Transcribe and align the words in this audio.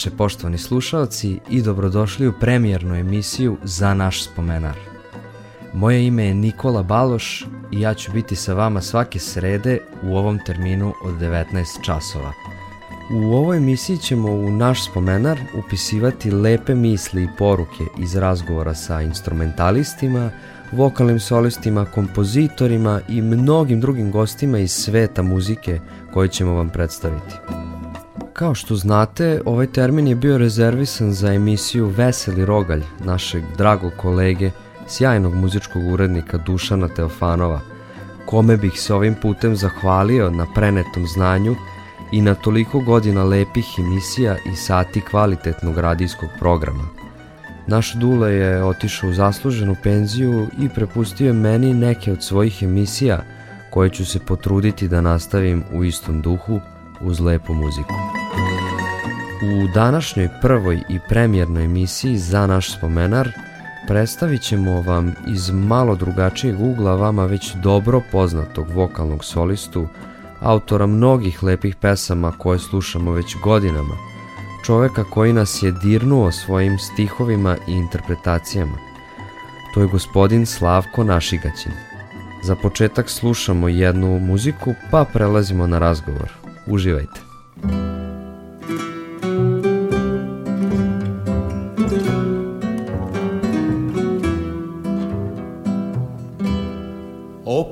Veče, 0.00 0.16
poštovani 0.16 0.58
slušalci 0.58 1.38
i 1.50 1.62
dobrodošli 1.62 2.28
u 2.28 2.32
premijernu 2.40 2.94
emisiju 2.94 3.56
Za 3.64 3.94
naš 3.94 4.24
spomenar. 4.24 4.76
Moje 5.74 6.06
ime 6.06 6.24
je 6.24 6.34
Nikola 6.34 6.82
Baloš 6.82 7.46
i 7.72 7.80
ja 7.80 7.94
ću 7.94 8.12
biti 8.12 8.36
sa 8.36 8.54
vama 8.54 8.80
svake 8.80 9.18
srede 9.18 9.78
u 10.02 10.16
ovom 10.16 10.38
terminu 10.46 10.92
od 11.04 11.14
19 11.14 11.84
časova. 11.84 12.32
U 13.12 13.34
ovoj 13.34 13.56
emisiji 13.56 13.98
ćemo 13.98 14.30
u 14.30 14.50
naš 14.50 14.90
spomenar 14.90 15.38
upisivati 15.54 16.30
lepe 16.30 16.74
misli 16.74 17.22
i 17.22 17.28
poruke 17.38 17.84
iz 17.98 18.16
razgovora 18.16 18.74
sa 18.74 19.02
instrumentalistima, 19.02 20.30
vokalnim 20.72 21.20
solistima, 21.20 21.84
kompozitorima 21.84 23.00
i 23.08 23.22
mnogim 23.22 23.80
drugim 23.80 24.10
gostima 24.10 24.58
iz 24.58 24.72
sveta 24.72 25.22
muzike 25.22 25.80
koje 26.12 26.28
ćemo 26.28 26.52
vam 26.52 26.68
predstaviti. 26.68 27.59
Kao 28.40 28.54
što 28.54 28.76
znate, 28.76 29.40
ovaj 29.44 29.66
termin 29.66 30.08
je 30.08 30.14
bio 30.14 30.38
rezervisan 30.38 31.12
za 31.12 31.32
emisiju 31.32 31.86
Veseli 31.86 32.44
rogalj 32.44 32.82
našeg 33.04 33.42
dragog 33.56 33.92
kolege, 33.96 34.50
sjajnog 34.88 35.34
muzičkog 35.34 35.82
urednika 35.92 36.38
Dušana 36.38 36.88
Teofanova, 36.88 37.60
kome 38.26 38.56
bih 38.56 38.80
se 38.80 38.94
ovim 38.94 39.14
putem 39.22 39.56
zahvalio 39.56 40.30
na 40.30 40.46
prenetom 40.54 41.06
znanju 41.06 41.56
i 42.12 42.22
na 42.22 42.34
toliko 42.34 42.80
godina 42.80 43.24
lepih 43.24 43.66
emisija 43.78 44.36
i 44.52 44.56
sati 44.56 45.00
kvalitetnog 45.00 45.78
radijskog 45.78 46.28
programa. 46.38 46.84
Naš 47.66 47.94
Dule 47.94 48.32
je 48.32 48.64
otišao 48.64 49.10
u 49.10 49.12
zasluženu 49.12 49.76
penziju 49.82 50.48
i 50.58 50.68
prepustio 50.68 51.34
meni 51.34 51.74
neke 51.74 52.12
od 52.12 52.22
svojih 52.22 52.62
emisija 52.62 53.22
koje 53.70 53.90
ću 53.90 54.06
se 54.06 54.18
potruditi 54.18 54.88
da 54.88 55.00
nastavim 55.00 55.64
u 55.72 55.84
istom 55.84 56.22
duhu 56.22 56.60
uz 57.00 57.20
lepu 57.20 57.54
muziku. 57.54 58.19
U 59.42 59.68
današnjoj 59.74 60.28
prvoj 60.40 60.82
i 60.88 60.98
premijernoj 61.08 61.64
emisiji 61.64 62.18
za 62.18 62.46
naš 62.46 62.72
spomenar 62.72 63.28
predstavit 63.88 64.42
ćemo 64.42 64.82
vam 64.82 65.14
iz 65.28 65.50
malo 65.50 65.94
drugačijeg 65.94 66.60
ugla 66.60 66.94
vama 66.94 67.26
već 67.26 67.54
dobro 67.54 68.02
poznatog 68.12 68.70
vokalnog 68.74 69.24
solistu, 69.24 69.88
autora 70.40 70.86
mnogih 70.86 71.42
lepih 71.42 71.76
pesama 71.76 72.32
koje 72.38 72.58
slušamo 72.58 73.12
već 73.12 73.36
godinama, 73.44 73.94
čoveka 74.64 75.04
koji 75.04 75.32
nas 75.32 75.62
je 75.62 75.72
dirnuo 75.72 76.32
svojim 76.32 76.78
stihovima 76.78 77.56
i 77.68 77.72
interpretacijama. 77.72 78.78
To 79.74 79.80
je 79.80 79.86
gospodin 79.86 80.46
Slavko 80.46 81.04
Našigaćin. 81.04 81.72
Za 82.42 82.56
početak 82.56 83.10
slušamo 83.10 83.68
jednu 83.68 84.18
muziku 84.18 84.74
pa 84.90 85.04
prelazimo 85.04 85.66
na 85.66 85.78
razgovor. 85.78 86.30
Uživajte. 86.66 87.20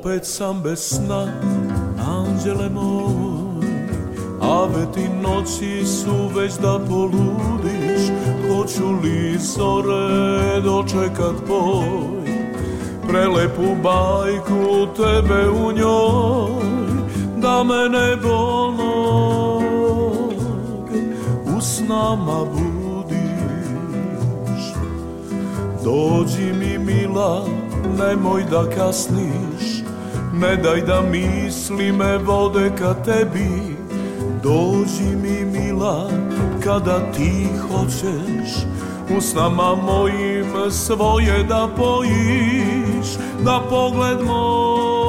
Opet 0.08 0.26
sam 0.26 0.62
bez 0.62 0.78
sna, 0.78 1.26
anđele 2.08 2.68
moj 2.68 3.68
Ave 4.40 4.92
ti 4.94 5.08
noći 5.22 5.86
su 5.86 6.28
već 6.36 6.52
da 6.54 6.80
poludiš 6.88 8.02
Hoću 8.48 8.90
li 9.02 9.38
zore 9.38 10.60
dočekat 10.60 11.34
boj. 11.48 12.28
Prelepu 13.08 13.62
bajku 13.82 14.86
tebe 14.96 15.48
u 15.48 15.72
njoj 15.72 16.62
Da 17.36 17.64
me 17.64 17.88
nebo 17.88 18.68
u 21.56 21.60
snama 21.60 22.44
budiš 22.44 23.18
Dođi 25.84 26.52
mi 26.52 26.78
mila, 26.78 27.44
nemoj 27.98 28.44
da 28.50 28.70
kasniš 28.76 29.77
Ne 30.40 30.56
daj 30.56 30.80
da 30.80 31.02
misli 31.02 31.92
me 31.92 32.18
vode 32.18 32.70
ka 32.78 32.94
tebi. 32.94 33.76
Dođi 34.42 35.16
mi 35.22 35.44
mila 35.44 36.10
kada 36.64 37.12
ti 37.12 37.46
hoćeš. 37.68 38.66
U 39.16 39.20
snama 39.20 39.74
mojim 39.74 40.70
svoje 40.70 41.44
da 41.44 41.68
pojiš 41.76 43.06
Da 43.44 43.62
pogled 43.70 44.20
moj 44.26 45.08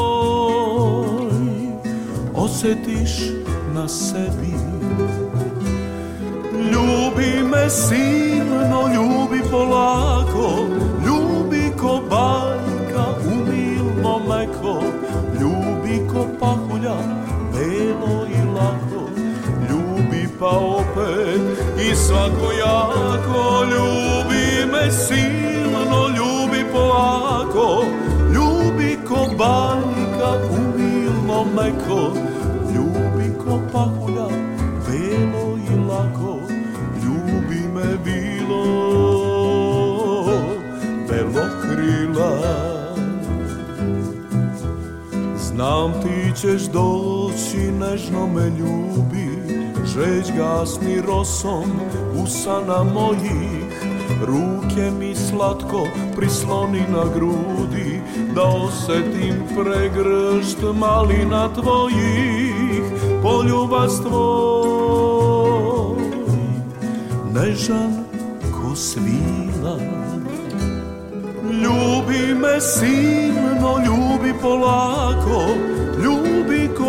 osetiš 2.36 3.12
na 3.74 3.88
sebi. 3.88 4.54
Ljubi 6.54 7.44
me 7.52 7.70
silno, 7.70 8.90
ljubi 8.96 9.42
polako 9.52 10.89
i 21.92 21.96
svako 21.96 22.52
jako 22.60 23.64
Ljubi 23.64 24.72
me 24.72 24.92
silno, 24.92 26.08
ljubi 26.08 26.72
polako. 26.72 27.84
Ljubi 28.34 28.98
ko 29.08 29.16
bajka, 29.38 30.32
umilno 30.52 31.46
meko. 31.56 32.14
Ljubi 32.76 33.38
ko 33.38 33.62
pahulja, 33.74 34.28
belo 34.88 35.58
i 35.58 35.88
lako. 35.90 36.40
Ljubi 37.04 37.62
me 37.74 37.98
bilo, 38.04 38.66
belo 41.10 41.46
krila. 41.62 42.32
Znam 45.38 45.94
ti 45.94 46.42
ćeš 46.42 46.62
doći, 46.62 47.72
nežno 47.72 48.28
me 48.28 48.50
ljubi 48.50 49.29
Žeć 50.00 50.32
gasni 50.38 51.02
rosom 51.02 51.72
usana 52.24 52.84
mojih. 52.84 53.74
Ruke 54.28 54.92
mi 55.00 55.16
slatko 55.16 55.88
prisloni 56.16 56.84
na 56.90 57.04
grudi 57.16 58.02
Da 58.36 58.44
osetim 58.44 59.44
pregršt 59.56 60.58
malina 60.80 61.54
tvojih. 61.54 62.84
Poljubac 63.24 63.92
tvoj 64.02 64.40
Nežan 67.34 68.06
ko 68.52 68.76
svila 68.76 69.78
Ljubi 71.52 72.36
me 72.36 72.62
silno, 72.62 73.78
ljubi 73.86 74.34
polako 74.42 75.46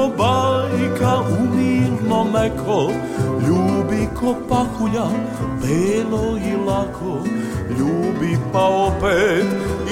ko 0.01 0.09
bajka, 0.17 1.13
umilno 1.41 2.25
meko 2.33 2.81
Ljubi 3.45 4.09
ko 4.17 4.35
pahulja, 4.49 5.07
belo 5.61 6.25
i 6.51 6.55
lako. 6.69 7.15
Ljubi 7.79 8.33
pa 8.53 8.65
opet 8.87 9.47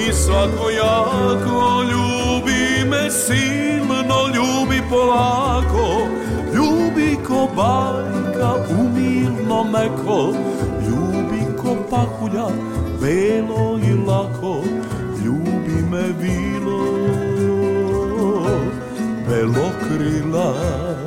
i 0.07 0.13
svako 0.13 0.69
jako 0.69 1.83
Ljubi 1.91 2.89
me 2.89 3.11
silno, 3.11 4.19
ljubi 4.35 4.81
polako. 4.89 5.87
Ljubi 6.53 7.17
ko 7.27 7.47
bajka, 7.55 8.49
umilno 8.79 9.63
meko 9.63 10.33
Ljubi 10.87 11.41
ko 11.61 11.75
pahulja, 11.89 12.47
belo 13.01 13.79
i 13.89 13.93
lako, 14.07 14.63
ljubi 15.23 15.77
me 15.91 16.03
vilo, 16.21 16.58
belo 19.39 19.71
krila. 19.79 20.98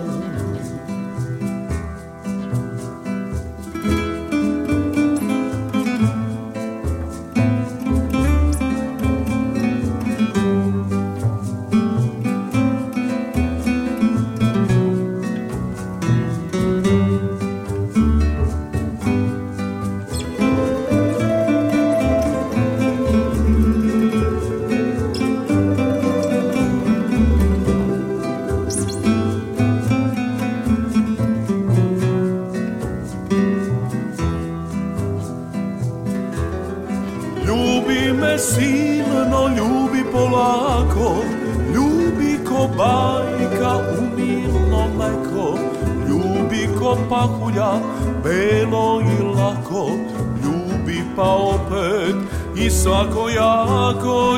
I 53.02 53.04
svakojako, 53.04 54.31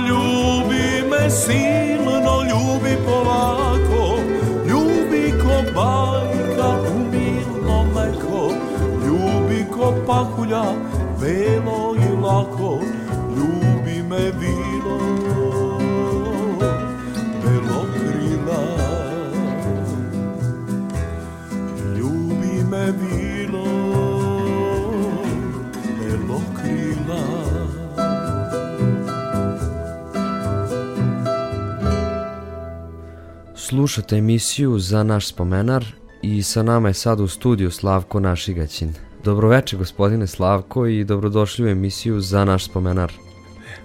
Slušate 33.84 34.16
emisiju 34.16 34.78
za 34.78 35.02
naš 35.02 35.28
spomenar 35.28 35.84
i 36.22 36.42
sa 36.42 36.62
nama 36.62 36.88
je 36.88 36.94
sad 36.94 37.20
u 37.20 37.28
studiju 37.28 37.70
Slavko 37.70 38.20
Našigaćin. 38.20 38.94
Dobroveče 39.25 39.76
gospodine 39.76 40.26
Slavko 40.26 40.86
i 40.86 41.04
dobrodošli 41.04 41.64
u 41.64 41.69
emisiju 41.69 42.20
za 42.20 42.44
naš 42.44 42.64
spomenar. 42.64 43.12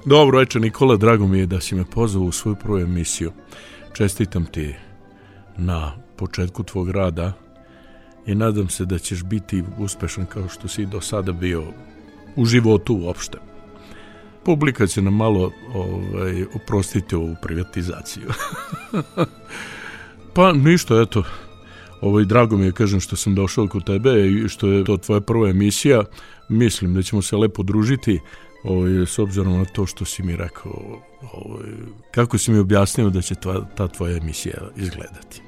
Dobro 0.06 0.40
večer 0.40 0.62
Nikola, 0.62 0.98
drago 0.98 1.28
mi 1.28 1.40
je 1.40 1.46
da 1.46 1.62
si 1.62 1.76
me 1.76 1.86
pozvao 1.86 2.24
u 2.24 2.32
svoju 2.32 2.56
prvu 2.56 2.80
emisiju. 2.80 3.32
Čestitam 3.94 4.46
ti 4.46 4.76
na 5.58 5.92
početku 6.18 6.64
tvog 6.64 6.90
rada 6.90 7.34
i 8.26 8.36
nadam 8.36 8.70
se 8.70 8.86
da 8.86 9.00
ćeš 9.00 9.24
biti 9.24 9.64
uspešan 9.78 10.26
kao 10.26 10.50
što 10.50 10.68
si 10.68 10.86
do 10.86 11.02
sada 11.02 11.32
bio 11.32 11.64
u 12.36 12.46
životu 12.46 12.96
uopšte. 12.96 13.38
Publika 14.46 14.88
će 14.88 15.02
nam 15.02 15.16
malo 15.16 15.52
ovaj, 15.74 16.44
oprostiti 16.56 17.16
ovu 17.16 17.36
privatizaciju. 17.42 18.28
pa 20.34 20.54
ništa, 20.54 21.02
eto, 21.02 21.24
ovaj, 22.02 22.26
drago 22.26 22.58
mi 22.58 22.66
je, 22.66 22.72
kažem, 22.72 23.00
što 23.00 23.16
sam 23.16 23.36
došao 23.36 23.68
kod 23.68 23.86
tebe 23.86 24.28
i 24.28 24.50
što 24.50 24.68
je 24.68 24.84
to 24.84 24.98
tvoja 24.98 25.22
prva 25.22 25.50
emisija. 25.50 26.04
Mislim 26.50 26.94
da 26.94 27.02
ćemo 27.02 27.22
se 27.22 27.38
lepo 27.38 27.64
družiti 27.64 28.20
ovaj, 28.64 29.06
s 29.06 29.20
obzirom 29.20 29.58
na 29.58 29.66
to 29.66 29.86
što 29.86 30.06
si 30.06 30.24
mi 30.24 30.36
rekao, 30.36 31.02
ovaj, 31.34 31.70
kako 32.12 32.38
si 32.38 32.52
mi 32.52 32.60
objasnio 32.60 33.10
da 33.10 33.22
će 33.22 33.36
tva, 33.36 33.66
ta 33.76 33.88
tvoja 33.88 34.18
emisija 34.18 34.58
izgledati. 34.76 35.42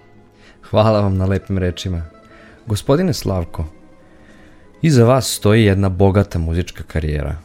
Hvala 0.69 1.01
vam 1.01 1.17
na 1.17 1.25
lepim 1.25 1.57
rečima. 1.57 2.03
Gospodine 2.67 3.13
Slavko, 3.13 3.65
iza 4.81 5.05
vas 5.05 5.35
stoji 5.35 5.63
jedna 5.63 5.89
bogata 5.89 6.39
muzička 6.39 6.83
karijera. 6.83 7.37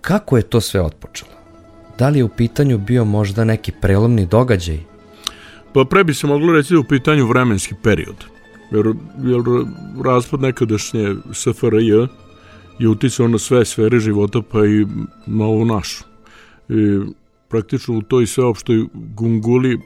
Kako 0.00 0.36
je 0.36 0.42
to 0.42 0.60
sve 0.60 0.80
otpočelo? 0.80 1.30
Da 1.98 2.08
li 2.08 2.18
je 2.18 2.24
u 2.24 2.28
pitanju 2.28 2.78
bio 2.78 3.04
možda 3.04 3.44
neki 3.44 3.72
prelomni 3.80 4.26
događaj? 4.26 4.89
Pa 5.74 5.84
pre 5.84 6.04
bi 6.04 6.14
se 6.14 6.26
moglo 6.26 6.52
reći 6.52 6.74
da 6.74 6.80
u 6.80 6.84
pitanju 6.84 7.26
vremenski 7.26 7.74
period. 7.82 8.24
Jer, 8.70 8.86
jer 9.22 9.42
raspad 10.04 10.40
nekadašnje 10.40 11.14
SFRJ 11.32 11.90
je 12.78 12.88
uticao 12.88 13.28
na 13.28 13.38
sve 13.38 13.64
sfere 13.64 14.00
života, 14.00 14.42
pa 14.52 14.66
i 14.66 14.86
na 15.26 15.44
ovu 15.44 15.64
našu. 15.64 16.04
I 16.68 17.00
praktično 17.48 17.94
u 17.94 18.02
toj 18.02 18.26
sveopštoj 18.26 18.86
gunguli, 18.94 19.80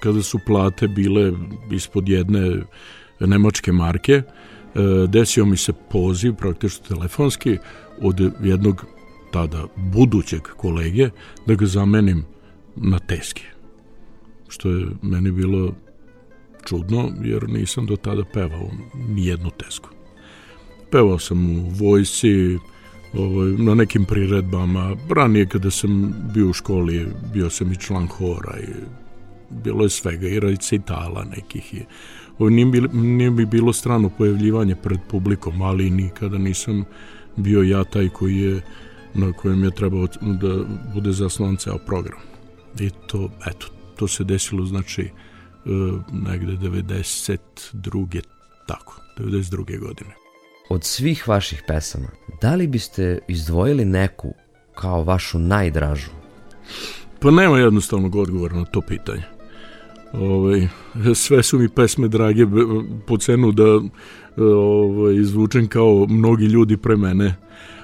kada 0.00 0.22
su 0.22 0.38
plate 0.46 0.88
bile 0.88 1.32
ispod 1.72 2.08
jedne 2.08 2.62
nemačke 3.20 3.72
marke, 3.72 4.12
e, 4.12 4.22
desio 5.08 5.44
mi 5.44 5.56
se 5.56 5.72
poziv, 5.90 6.34
praktično 6.34 6.86
telefonski, 6.88 7.58
od 8.00 8.32
jednog 8.42 8.84
tada 9.32 9.64
budućeg 9.76 10.42
kolege, 10.42 11.10
da 11.46 11.54
ga 11.54 11.66
zamenim 11.66 12.24
na 12.76 12.98
teski. 12.98 13.57
Što 14.48 14.70
je 14.70 14.86
meni 15.02 15.30
bilo 15.30 15.74
čudno, 16.64 17.10
jer 17.22 17.48
nisam 17.48 17.86
do 17.86 17.96
tada 17.96 18.24
pevao 18.24 18.70
ni 19.08 19.26
jednu 19.26 19.50
tesku. 19.50 19.88
Pevao 20.90 21.18
sam 21.18 21.50
u 21.50 21.70
vojsci, 21.70 22.58
ovaj, 23.12 23.50
na 23.50 23.74
nekim 23.74 24.04
priredbama. 24.04 24.96
Ranije 25.10 25.46
kada 25.46 25.70
sam 25.70 26.14
bio 26.34 26.48
u 26.48 26.52
školi, 26.52 27.06
bio 27.32 27.50
sam 27.50 27.72
i 27.72 27.76
član 27.76 28.06
hora 28.06 28.58
i 28.60 28.72
bilo 29.50 29.82
je 29.84 29.90
svega 29.90 30.28
i 30.28 30.40
recitala 30.40 31.24
nekih. 31.36 31.74
I, 31.74 31.82
ovaj, 32.38 32.52
nije, 32.52 32.66
bi, 32.66 32.80
nije 32.92 33.30
bi 33.30 33.46
bilo 33.46 33.72
strano 33.72 34.10
pojavljivanje 34.18 34.74
pred 34.74 34.98
publikom, 35.10 35.62
ali 35.62 35.90
nikada 35.90 36.38
nisam 36.38 36.84
bio 37.36 37.62
ja 37.62 37.84
taj 37.84 38.08
koji 38.08 38.36
je 38.36 38.60
na 39.14 39.32
kojem 39.32 39.64
je 39.64 39.70
trebao 39.70 40.06
da 40.20 40.64
bude 40.94 41.12
zasnovan 41.12 41.56
ceo 41.56 41.78
program. 41.86 42.18
I 42.80 42.90
to, 43.06 43.30
eto, 43.46 43.77
to 43.98 44.08
se 44.08 44.24
desilo, 44.24 44.66
znači, 44.66 45.02
e, 45.02 45.10
negde 46.12 46.52
92. 46.52 48.20
tako, 48.66 49.00
92. 49.18 49.78
godine. 49.78 50.14
Od 50.68 50.84
svih 50.84 51.28
vaših 51.28 51.62
pesama, 51.66 52.08
da 52.40 52.54
li 52.54 52.66
biste 52.66 53.18
izdvojili 53.28 53.84
neku 53.84 54.34
kao 54.74 55.04
vašu 55.04 55.38
najdražu? 55.38 56.10
Pa 57.20 57.30
nema 57.30 57.58
jednostavnog 57.58 58.16
odgovora 58.16 58.56
na 58.56 58.64
to 58.64 58.80
pitanje. 58.80 59.22
Ove, 60.12 60.68
sve 61.14 61.42
su 61.42 61.58
mi 61.58 61.68
pesme 61.68 62.08
drage 62.08 62.46
po 63.06 63.18
cenu 63.18 63.52
da 63.52 63.80
ove, 64.44 65.16
izvučem 65.16 65.68
kao 65.68 66.06
mnogi 66.08 66.44
ljudi 66.44 66.76
pre 66.76 66.96
mene, 66.96 67.34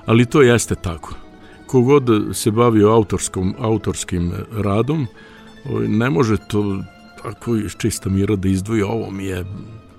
ali 0.06 0.26
to 0.26 0.42
jeste 0.42 0.75
tako. 0.75 1.14
Kogod 1.66 2.11
se 2.33 2.50
bavio 2.50 2.88
autorskom, 2.88 3.54
autorskim 3.59 4.33
radom, 4.52 5.06
ne 5.88 6.11
može 6.11 6.37
to 6.49 6.83
tako 7.23 7.56
iz 7.56 7.73
čista 7.78 8.11
mira 8.11 8.37
da 8.37 8.49
izdvoji 8.49 8.83
ovo 8.83 9.11
mi 9.11 9.25
je 9.25 9.44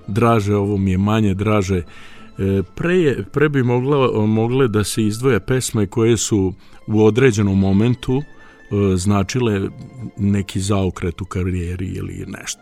draže, 0.07 0.55
ovo 0.55 0.77
mi 0.77 0.91
je 0.91 0.97
manje 0.97 1.33
draže. 1.33 1.77
E, 1.77 2.63
pre, 2.75 2.95
je, 2.95 3.23
pre 3.31 3.49
bi 3.49 3.63
mogla, 3.63 4.25
mogle 4.25 4.67
da 4.67 4.83
se 4.83 5.03
izdvoje 5.03 5.39
pesme 5.39 5.87
koje 5.87 6.17
su 6.17 6.53
u 6.87 7.05
određenom 7.05 7.59
momentu 7.59 8.21
e, 8.21 8.97
značile 8.97 9.69
neki 10.17 10.59
zaokret 10.59 11.21
u 11.21 11.25
karijeri 11.25 11.87
ili 11.87 12.25
nešto, 12.27 12.61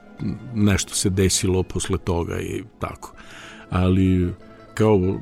nešto 0.56 0.96
se 0.96 1.10
desilo 1.10 1.64
posle 1.64 1.98
toga 1.98 2.40
i 2.40 2.64
tako. 2.80 3.14
Ali 3.70 4.34
kao 4.74 5.20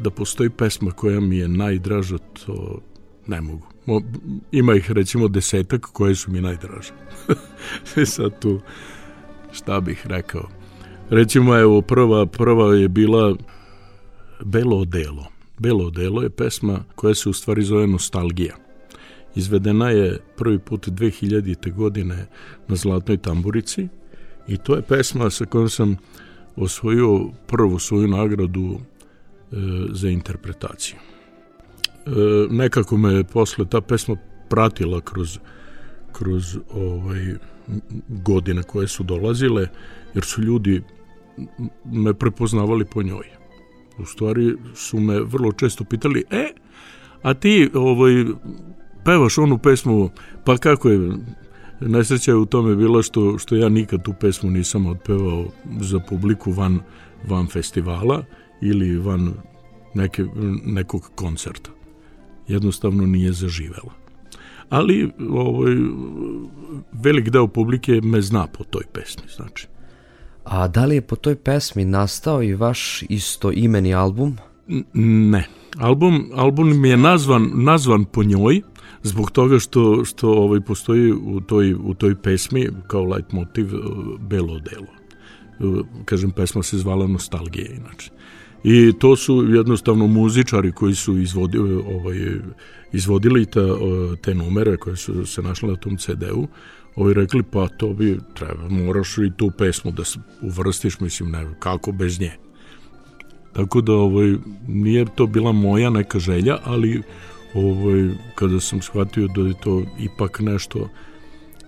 da 0.00 0.10
postoji 0.10 0.50
pesma 0.50 0.90
koja 0.90 1.20
mi 1.20 1.36
je 1.36 1.48
najdraža, 1.48 2.18
to 2.18 2.80
ne 3.26 3.40
mogu. 3.40 3.66
Mo, 3.88 4.00
ima 4.52 4.74
ih 4.74 4.90
recimo 4.92 5.28
desetak 5.28 5.80
koje 5.80 6.14
su 6.14 6.30
mi 6.30 6.40
najdraže. 6.40 6.92
Sad 8.14 8.40
tu 8.40 8.60
šta 9.52 9.80
bih 9.80 10.06
rekao. 10.06 10.48
Recimo, 11.10 11.56
evo, 11.56 11.82
prva, 11.82 12.26
prva 12.26 12.74
je 12.74 12.88
bila 12.88 13.36
Belo 14.44 14.76
odelo. 14.76 15.26
Belo 15.58 15.84
odelo 15.84 16.22
je 16.22 16.30
pesma 16.30 16.84
koja 16.94 17.14
se 17.14 17.28
u 17.28 17.32
stvari 17.32 17.62
zove 17.62 17.86
Nostalgija. 17.86 18.56
Izvedena 19.34 19.90
je 19.90 20.20
prvi 20.36 20.58
put 20.58 20.88
2000. 20.88 21.74
godine 21.74 22.26
na 22.68 22.76
Zlatnoj 22.76 23.16
tamburici 23.16 23.88
i 24.48 24.56
to 24.56 24.76
je 24.76 24.82
pesma 24.82 25.30
sa 25.30 25.44
kojom 25.44 25.68
sam 25.68 25.96
osvojio 26.56 27.30
prvu 27.46 27.78
svoju 27.78 28.08
nagradu 28.08 28.74
e, 28.74 29.56
za 29.92 30.08
interpretaciju. 30.08 30.96
Nekako 32.50 32.96
me 32.96 33.24
posle 33.24 33.66
ta 33.66 33.80
pesma 33.80 34.16
pratila 34.48 35.00
kroz 35.00 35.38
kroz 36.12 36.56
ovaj 36.74 37.34
godine 38.08 38.62
koje 38.62 38.88
su 38.88 39.02
dolazile 39.02 39.68
jer 40.14 40.24
su 40.24 40.42
ljudi 40.42 40.82
me 41.84 42.14
prepoznavali 42.14 42.84
po 42.84 43.02
njoj. 43.02 43.26
U 43.98 44.04
stvari 44.04 44.56
su 44.74 45.00
me 45.00 45.20
vrlo 45.20 45.52
često 45.52 45.84
pitali, 45.84 46.24
e, 46.30 46.52
a 47.22 47.34
ti 47.34 47.70
ovaj, 47.74 48.24
pevaš 49.04 49.38
onu 49.38 49.58
pesmu, 49.58 50.10
pa 50.44 50.56
kako 50.56 50.88
je, 50.88 51.10
najsreća 51.80 52.30
je 52.30 52.36
u 52.36 52.46
tome 52.46 52.76
bilo 52.76 53.02
što, 53.02 53.38
što 53.38 53.56
ja 53.56 53.68
nikad 53.68 54.02
tu 54.02 54.14
pesmu 54.20 54.50
nisam 54.50 54.86
otpevao 54.86 55.44
za 55.80 55.98
publiku 55.98 56.52
van, 56.52 56.80
van 57.28 57.46
festivala 57.46 58.24
ili 58.60 58.98
van 58.98 59.34
neke, 59.94 60.24
nekog 60.64 61.10
koncerta. 61.14 61.77
Jednostavno 62.48 63.06
nije 63.06 63.32
zaživela. 63.32 63.92
Ali 64.70 65.10
ovaj, 65.30 65.74
velik 66.92 67.30
deo 67.30 67.46
publike 67.46 68.00
me 68.00 68.22
zna 68.22 68.46
po 68.46 68.64
toj 68.64 68.82
pesmi, 68.92 69.28
znači. 69.36 69.66
A 70.44 70.68
da 70.68 70.84
li 70.84 70.94
je 70.94 71.00
po 71.00 71.16
toj 71.16 71.36
pesmi 71.36 71.84
nastao 71.84 72.42
i 72.42 72.54
vaš 72.54 73.02
isto 73.08 73.52
imeni 73.52 73.94
album? 73.94 74.36
Ne. 74.94 75.46
Album, 75.78 76.30
album 76.34 76.80
mi 76.80 76.88
je 76.88 76.96
nazvan, 76.96 77.50
nazvan 77.54 78.04
po 78.04 78.22
njoj, 78.22 78.62
zbog 79.02 79.30
toga 79.30 79.58
što, 79.58 80.04
što 80.04 80.30
ovaj, 80.30 80.60
postoji 80.60 81.12
u 81.12 81.40
toj, 81.40 81.74
u 81.74 81.94
toj 81.94 82.14
pesmi 82.14 82.68
kao 82.86 83.04
light 83.04 83.32
motiv 83.32 83.74
e, 83.74 83.78
belo 84.20 84.58
delo. 84.58 84.92
E, 85.60 85.84
kažem, 86.04 86.30
pesma 86.30 86.62
se 86.62 86.78
zvala 86.78 87.06
Nostalgije, 87.06 87.76
inače. 87.76 88.10
I 88.64 88.92
to 88.98 89.16
su 89.16 89.54
jednostavno 89.54 90.06
muzičari 90.06 90.72
koji 90.72 90.94
su 90.94 91.18
izvodili, 91.18 91.74
ovaj, 91.74 92.16
izvodili 92.92 93.46
ta, 93.46 93.60
te 94.22 94.34
numere 94.34 94.76
koje 94.76 94.96
su 94.96 95.26
se 95.26 95.42
našle 95.42 95.68
na 95.68 95.76
tom 95.76 95.96
CD-u 95.96 96.48
ovi 96.98 97.14
rekli 97.14 97.42
pa 97.42 97.68
to 97.68 97.88
bi 97.94 98.18
treba, 98.34 98.68
moraš 98.68 99.18
i 99.18 99.32
tu 99.36 99.50
pesmu 99.50 99.92
da 99.92 100.04
se 100.04 100.18
uvrstiš, 100.42 101.00
mislim, 101.00 101.30
ne, 101.30 101.46
kako 101.58 101.92
bez 101.92 102.20
nje. 102.20 102.32
Tako 103.52 103.80
da 103.80 103.92
ovaj, 103.92 104.34
nije 104.68 105.06
to 105.14 105.26
bila 105.26 105.52
moja 105.52 105.90
neka 105.90 106.18
želja, 106.18 106.58
ali 106.64 107.02
ovaj, 107.54 108.10
kada 108.34 108.60
sam 108.60 108.82
shvatio 108.82 109.28
da 109.28 109.40
je 109.40 109.54
to 109.62 109.82
ipak 109.98 110.40
nešto 110.40 110.88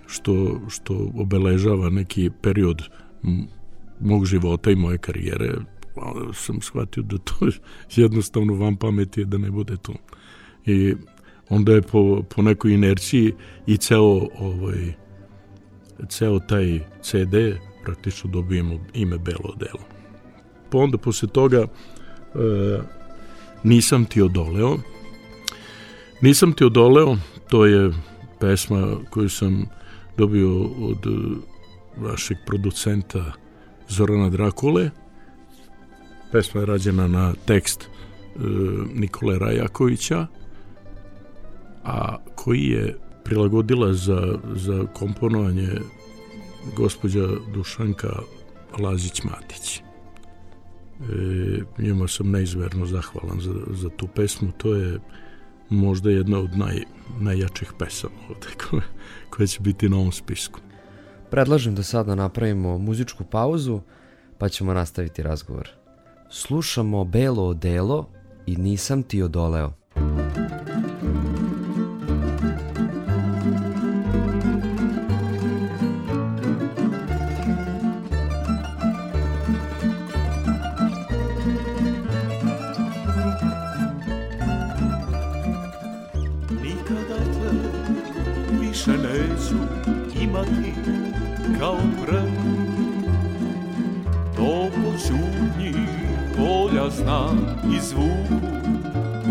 što, 0.07 0.61
što 0.69 1.11
obeležava 1.15 1.91
neki 1.91 2.31
period 2.43 2.83
mog 4.01 4.27
života 4.27 4.71
i 4.71 4.77
moje 4.77 4.99
karijere, 4.99 5.55
onda 6.03 6.33
sam 6.33 6.61
shvatio 6.61 7.03
da 7.03 7.19
to 7.19 7.35
jednostavno 8.03 8.55
vam 8.55 8.77
pameti 8.77 9.21
je 9.21 9.25
da 9.25 9.39
ne 9.39 9.51
bude 9.51 9.77
tu. 9.77 9.95
I 10.67 10.95
onda 11.49 11.73
je 11.73 11.83
po, 11.83 12.23
po 12.35 12.43
nekoj 12.43 12.75
inerciji 12.75 13.35
i 13.67 13.77
ceo 13.77 14.29
ovaj, 14.39 14.93
ceo 16.09 16.39
taj 16.39 16.81
CD 17.03 17.35
praktično 17.85 18.31
dobijemo 18.31 18.81
ime 18.95 19.19
Belo 19.19 19.55
delo. 19.59 19.85
Pa 20.71 20.79
onda 20.79 20.99
posle 20.99 21.29
toga 21.29 21.67
e, 22.35 22.81
Nisam 23.63 24.05
ti 24.05 24.23
odoleo. 24.23 24.79
Nisam 26.21 26.53
ti 26.53 26.65
odoleo, 26.65 27.17
to 27.49 27.67
je 27.67 27.91
pesma 28.41 28.97
koju 29.11 29.29
sam 29.29 29.67
dobio 30.17 30.63
od 30.63 31.07
e, 31.07 31.11
vašeg 31.97 32.37
producenta 32.47 33.33
Zorana 33.89 34.29
Drakule. 34.29 34.91
Pesma 36.33 36.61
je 36.61 36.67
rađena 36.67 37.09
na 37.09 37.35
tekst 37.45 37.83
e, 37.83 37.89
Nikole 38.95 39.39
Rajakovića, 39.39 40.27
a 41.85 42.17
koji 42.35 42.65
je 42.65 42.99
prilagodila 43.25 43.93
za, 43.93 44.39
za 44.55 44.87
komponovanje 44.95 45.69
gospođa 46.77 47.29
Dušanka 47.55 48.09
Lazić-Matić. 48.79 49.81
E, 51.01 51.83
njima 51.83 52.09
sam 52.09 52.31
neizverno 52.31 52.87
zahvalan 52.87 53.41
za, 53.41 53.55
za 53.71 53.89
tu 53.89 54.07
pesmu. 54.07 54.53
To 54.57 54.75
je 54.75 54.99
možda 55.69 56.11
jedna 56.11 56.39
od 56.39 56.59
naj, 56.59 56.83
najjačih 57.21 57.73
pesama 57.79 58.15
ovde 58.29 58.47
koje, 58.71 58.83
koje 59.31 59.47
će 59.47 59.61
biti 59.61 59.89
na 59.89 59.97
ovom 59.97 60.13
spisku. 60.13 60.61
Predlažem 61.31 61.75
da 61.75 61.83
sada 61.83 62.15
napravimo 62.15 62.79
muzičku 62.79 63.25
pauzu 63.25 63.81
pa 64.39 64.49
ćemo 64.49 64.75
nastaviti 64.75 65.23
razgovor. 65.23 65.80
Slušamo 66.33 67.05
Belo 67.05 67.47
odelo 67.47 68.07
i 68.47 68.57
Nisam 68.57 69.03
ti 69.03 69.23
odoleo. 69.23 69.73
Znam 97.03 97.39
i 97.77 97.81
zvuku 97.81 98.41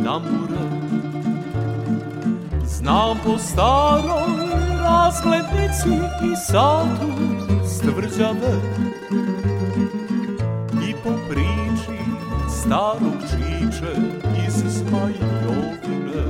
tambura 0.05 0.63
Znam 2.65 3.17
po 3.23 3.37
staroj 3.37 4.49
razglednici 4.81 5.89
i 6.23 6.35
satu 6.47 7.11
stvrđave 7.65 8.53
I 10.89 10.93
po 11.03 11.09
priči 11.29 11.99
starog 12.49 13.17
čiče 13.29 13.95
iz 14.47 14.53
Smajljovine 14.53 16.23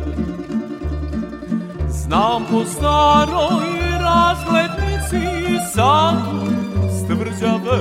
Znam 1.90 2.44
po 2.52 2.66
staroj 2.66 3.66
razglednici 4.00 5.28
satu 5.74 6.46
stvrđave 7.04 7.80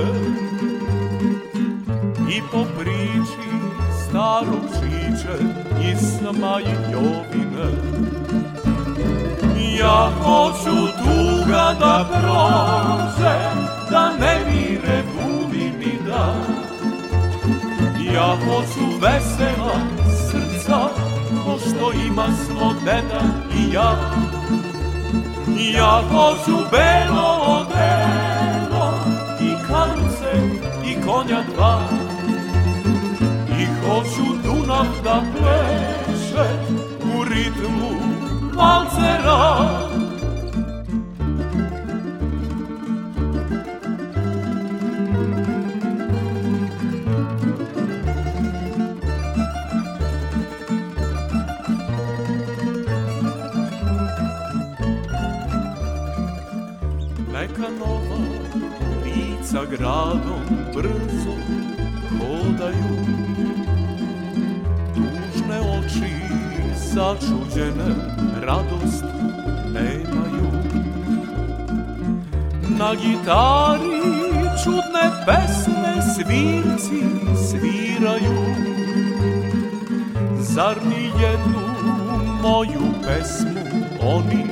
i 2.29 2.41
po 2.51 2.65
priči 2.79 3.38
starog 4.19 4.63
čiče 4.73 5.35
i 5.81 5.95
Smajljovine. 5.95 7.69
Ja 9.79 10.11
hoću 10.23 10.75
tuga 10.97 11.75
da 11.79 12.05
prođe, 12.11 13.35
da 13.91 14.11
ne 14.19 14.39
mire 14.45 15.03
budi 15.13 15.71
mi 15.79 15.99
dan. 16.07 16.43
Ja 18.13 18.27
hoću 18.27 18.99
vesela 19.01 19.79
srca, 20.27 20.79
ko 21.45 21.57
što 21.59 21.91
ima 22.07 22.27
smo 22.45 22.73
deda 22.85 23.21
i 23.57 23.73
ja. 23.73 23.95
Ja 25.77 26.01
hoću 26.11 26.57
belo 26.71 27.37
odelo 27.47 28.93
i 29.41 29.53
karuce 29.67 30.31
i 30.85 31.05
konja 31.05 31.43
dva 31.55 32.08
hoću 33.85 34.23
Dunav 34.43 34.85
da 35.03 35.21
pleše 35.31 36.49
u 37.15 37.23
ritmu 37.23 37.89
valcera. 38.55 39.69
Sa 59.43 59.65
gradom 59.65 60.45
brzo 60.75 61.35
hodaju 62.19 63.28
oči 65.99 66.13
začuđene 66.75 67.95
radost 68.41 69.03
nemaju. 69.73 70.51
Na 72.79 72.95
gitari 72.95 74.01
čudne 74.63 75.11
pesme 75.25 76.01
svirci 76.15 77.01
sviraju. 77.49 78.45
Zar 80.39 80.77
ni 80.85 81.03
jednu 81.21 81.69
moju 82.41 82.93
pesmu 83.05 83.61
oni 84.01 84.45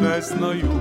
ne 0.00 0.20
znaju? 0.20 0.72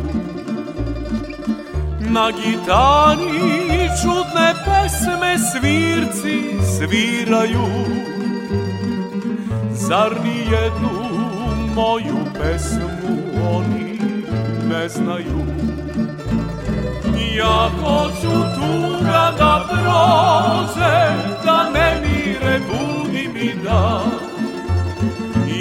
Na 1.99 2.31
gitari 2.31 3.89
čudne 4.01 4.53
pesme 4.65 5.37
svirci 5.51 6.41
sviraju 6.77 8.01
Zar 9.91 10.13
ni 10.23 10.37
jednu 10.51 10.91
moju 11.75 12.17
pesmu 12.33 12.89
oni 13.55 13.99
ne 14.69 14.89
znaju? 14.89 15.41
Ja 17.37 17.69
hoću 17.81 18.31
tuga 18.55 19.31
da 19.37 19.65
prođe 19.69 20.95
Da 21.45 21.69
ne 21.73 22.01
mire 22.01 22.59
budi 22.67 23.29
mi 23.33 23.63
da. 23.63 24.01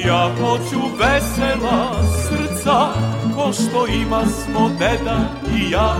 Ja 0.06 0.30
hoću 0.40 0.80
vesela 0.98 1.92
srca 2.22 2.86
Ko 3.36 3.52
što 3.52 3.86
ima 3.86 4.22
smo 4.26 4.68
deda 4.68 5.18
i 5.56 5.70
ja. 5.70 5.94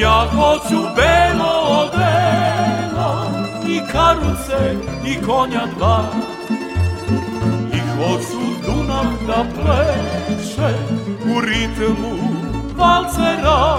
Ja 0.00 0.26
hoću 0.34 0.82
belo 0.96 1.52
odelo 1.68 3.26
I 3.68 3.80
karuce 3.92 4.76
i 5.06 5.26
konja 5.26 5.66
dva 5.78 6.04
Hoću 8.02 8.40
Dunav 8.66 9.04
da 9.26 9.44
pleše 9.54 10.74
U 11.36 11.40
ritmu 11.40 12.18
valcera. 12.76 13.78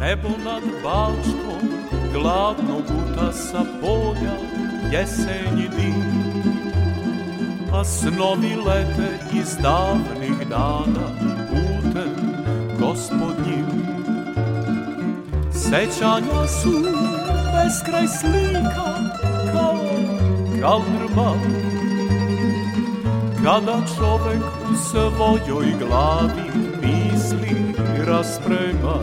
Nebo 0.00 0.28
nad 0.44 0.62
Balčkom 0.82 1.68
gladno 2.12 2.76
guta 2.76 3.32
sa 3.32 3.64
polja 3.80 4.36
jesenji 4.92 5.68
dim 5.76 6.33
A 7.74 7.84
snovi 7.84 8.54
lete 8.66 9.18
iz 9.32 9.56
davnih 9.62 10.48
dana 10.48 11.06
putem 11.48 12.14
gospodnjim 12.80 13.66
Sećanja 15.52 16.46
su 16.46 16.72
beskraj 17.54 18.06
slika 18.08 18.94
kao 19.52 19.78
kaldrma 20.60 21.34
Kada 23.44 23.78
čovek 23.96 24.42
u 24.70 24.76
svojoj 24.90 25.66
glavi 25.78 26.50
misli 26.82 27.74
rasprema. 28.06 28.98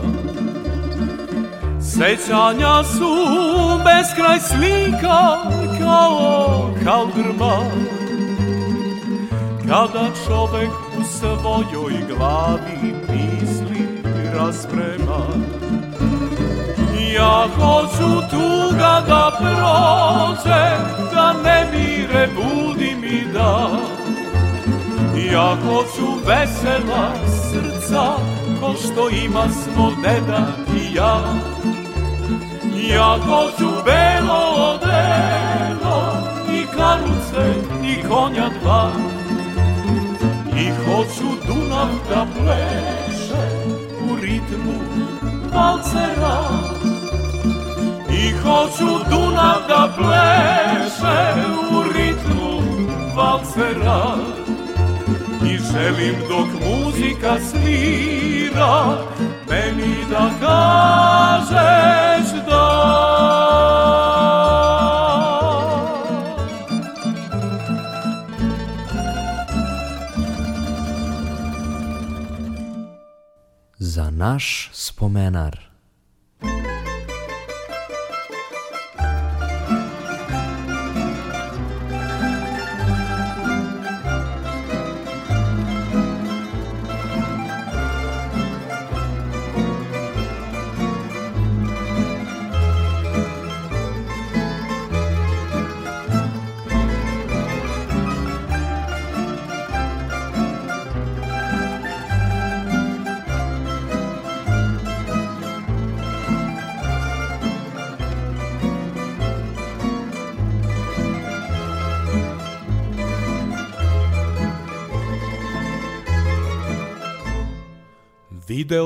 Sećanja 1.80 2.84
su 2.84 3.14
beskraj 3.84 4.40
slika 4.40 5.36
kao 5.80 6.70
kaldrma 6.84 7.91
Kada 9.72 10.08
čovek 10.26 10.70
u 10.98 11.04
svojoj 11.04 11.92
glavi 12.08 12.94
misli 13.08 14.02
rasprema. 14.34 15.26
Ja 17.14 17.46
hoću 17.56 18.28
tuga 18.30 19.02
da 19.08 19.32
prođe, 19.38 20.64
da 21.14 21.32
ne 21.44 21.66
mire 21.72 22.28
budi 22.34 22.96
mi 23.00 23.32
da. 23.32 23.70
Ja 25.32 25.56
hoću 25.64 26.26
vesela 26.26 27.12
srca, 27.26 28.02
ko 28.60 28.74
što 28.74 29.08
ima 29.24 29.44
smo 29.48 29.92
deda 30.02 30.46
i 30.76 30.94
ja. 30.94 31.20
Ja 32.74 33.16
hoću 33.26 33.68
belo 33.84 34.74
odelo 34.74 36.12
i 36.52 36.66
karuce 36.76 37.54
i 37.84 38.08
konja 38.08 38.48
dva 38.62 38.90
I 40.62 40.70
hoću 40.70 41.28
Dunav 41.46 41.88
da 42.08 42.26
pleše 42.34 43.46
u 44.10 44.16
ritmu 44.22 44.78
valcera. 45.54 46.42
I 48.10 48.32
hoću 48.32 49.10
Dunav 49.10 49.56
da 49.68 49.92
pleše 49.96 51.46
u 51.70 51.82
ritmu 51.92 52.62
valcera. 53.16 54.16
I 55.46 55.58
želim 55.58 56.14
dok 56.28 56.48
muzika 56.66 57.36
svira 57.50 58.98
Meni 59.50 59.94
da 60.10 60.30
kažeš 60.40 62.30
da 62.48 63.71
naš 74.22 74.70
spomenar. 74.72 75.71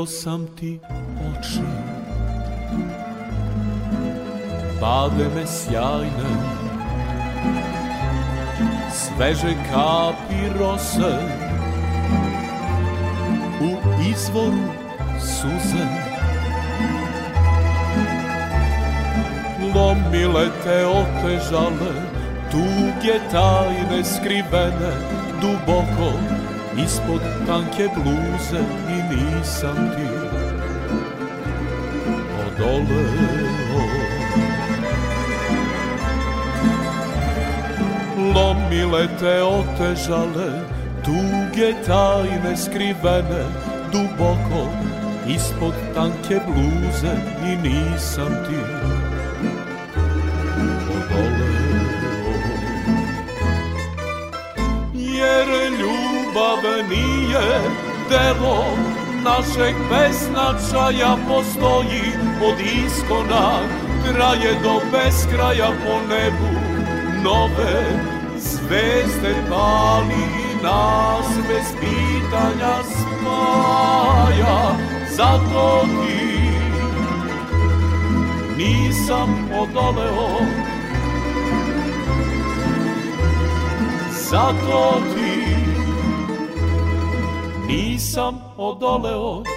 Video 0.06 0.22
sam 0.22 0.46
ti 0.56 0.78
oči. 1.18 1.66
Bademe 4.80 5.46
sjajne 5.46 6.30
Sveže 8.92 9.54
kapi 9.70 10.58
rose. 10.58 11.12
U 13.60 13.70
izvoru 14.10 14.68
suze. 15.18 15.86
Lomile 19.74 20.46
te 20.64 20.86
otežale 20.86 21.92
Tuge 22.50 23.18
tajne 23.32 24.04
skrivene 24.04 24.92
Duboko 25.40 26.12
ispod 26.78 27.20
tanke 27.46 27.88
bluze 27.94 28.62
nisam 29.16 29.76
ti 29.96 30.06
odoleo 32.46 33.82
Lomile 38.34 39.08
te 39.20 39.42
otežale, 39.42 40.50
tuge 41.04 41.72
tajne 41.86 42.56
skrivene 42.56 43.44
duboko 43.92 44.68
ispod 45.28 45.74
tanke 45.94 46.40
bluze 46.46 47.14
i 47.44 47.56
nisam 47.56 48.32
ti 48.48 48.58
odoleo 50.96 51.56
Jer 54.94 55.48
ljubav 55.80 56.88
nije 56.90 57.60
delo 58.10 58.64
našeg 59.26 59.74
besnačaja 59.90 61.16
postoji 61.28 62.02
od 62.48 62.60
iskona 62.60 63.58
traje 64.04 64.54
do 64.62 64.80
beskraja 64.92 65.70
po 65.84 65.94
nebu. 66.08 66.52
Nove 67.24 67.82
zvezde 68.38 69.34
pali 69.50 70.26
nas 70.62 71.26
bez 71.48 71.66
pitanja 71.80 72.76
spaja. 72.82 74.76
Zato 75.16 75.82
ti 75.82 76.50
nisam 78.56 79.50
odoleo. 79.60 80.38
Zato 84.30 85.00
ti 85.14 85.56
nisam 87.66 88.45
odoleo 88.58 89.55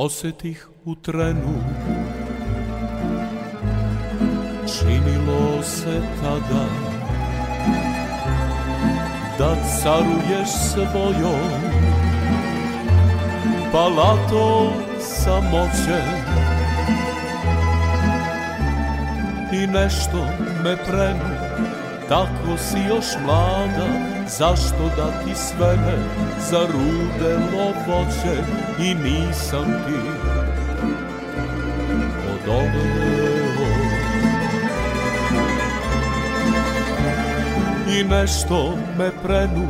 osetih 0.00 0.68
u 0.84 0.94
trenu. 0.94 1.54
Činilo 4.66 5.62
se 5.62 6.00
tada 6.22 6.64
Da 9.38 9.56
caruješ 9.82 10.48
svojom. 10.72 11.50
Palatom 13.72 14.72
samoće. 15.00 16.02
I 19.52 19.66
nešto 19.66 20.26
me 20.64 20.76
prenu. 20.76 21.34
Tako 22.08 22.58
si 22.58 22.78
još 22.88 23.06
mlada 23.24 24.09
Zašto 24.38 24.90
da 24.96 25.24
ti 25.24 25.34
svene 25.34 25.98
Zarudelo 26.50 27.72
voće 27.86 28.42
I 28.78 28.94
nisam 28.94 29.64
ti? 29.64 30.00
Odoleo 32.34 33.10
I 37.88 38.04
nešto 38.04 38.74
me 38.98 39.10
prenu 39.22 39.68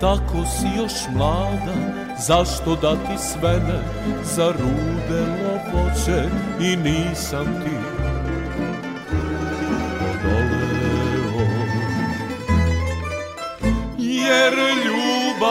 Tako 0.00 0.44
si 0.44 0.66
još 0.76 0.92
mlada. 1.16 1.74
Zašto 2.18 2.76
da 2.76 2.94
ti 2.94 3.18
svene 3.18 3.80
Zarudelo 4.22 5.58
voće 5.72 6.28
I 6.60 6.76
nisam 6.76 7.44
ti? 7.44 7.70
odoleo 7.70 7.99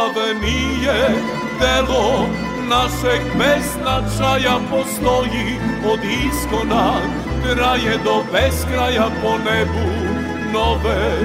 ljubav 0.09 0.41
nije 0.41 1.09
delo 1.59 2.27
našeg 2.69 3.21
beznačaja 3.37 4.59
postoji 4.69 5.59
od 5.85 5.99
iskona 6.03 6.93
traje 7.43 7.97
do 8.03 8.23
beskraja 8.33 9.07
po 9.21 9.37
nebu. 9.37 9.89
Nove 10.53 11.19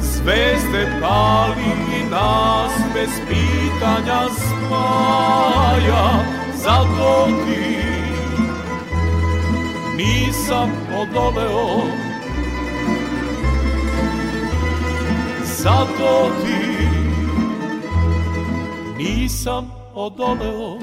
zvezde 0.00 1.00
pali 1.00 1.72
i 2.00 2.10
nas 2.10 2.72
bez 2.94 3.10
pitanja 3.28 4.22
spaja. 4.36 6.10
Zato 6.56 7.26
ti 7.26 7.76
nisam 9.96 10.70
odoleo. 11.00 11.82
Zato 15.44 16.30
ti 16.42 16.63
nisam 19.24 19.70
odoleo 19.94 20.78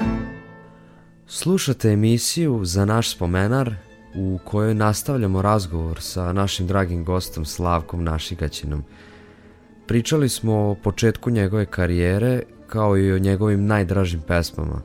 Slušate 1.26 1.90
emisiju 1.90 2.60
za 2.64 2.84
naš 2.84 3.10
spomenar 3.10 3.74
u 4.14 4.38
kojoj 4.44 4.74
nastavljamo 4.74 5.42
razgovor 5.42 6.00
sa 6.00 6.32
našim 6.32 6.66
dragim 6.66 7.04
gostom 7.04 7.44
Slavkom 7.44 8.04
Našigaćinom. 8.04 8.84
Pričali 9.86 10.28
smo 10.28 10.70
o 10.70 10.74
početku 10.74 11.30
njegove 11.30 11.66
karijere 11.66 12.42
kao 12.66 12.98
i 12.98 13.12
o 13.12 13.18
njegovim 13.18 13.66
najdražim 13.66 14.20
pesmama. 14.20 14.82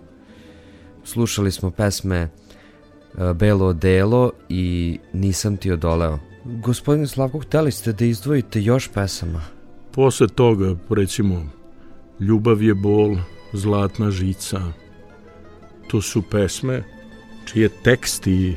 Slušali 1.04 1.52
smo 1.52 1.72
pesme 1.72 2.18
e, 2.18 2.30
Belo 3.34 3.74
delo 3.74 4.32
i 4.50 5.00
Nisam 5.14 5.58
ti 5.58 5.72
odoleo. 5.72 6.20
Gospodine 6.46 7.08
Slavko, 7.08 7.40
hteli 7.40 7.72
ste 7.72 7.94
da 7.94 8.06
izdvojite 8.06 8.62
još 8.62 8.90
pesama? 8.94 9.42
Posle 9.92 10.28
toga, 10.28 10.76
recimo, 10.90 11.46
Ljubav 12.20 12.62
je 12.62 12.74
bol, 12.74 13.18
Zlatna 13.54 14.12
žica, 14.12 14.62
to 15.88 16.02
su 16.02 16.22
pesme 16.22 16.84
čije 17.46 17.70
tekst 17.84 18.28
i 18.28 18.56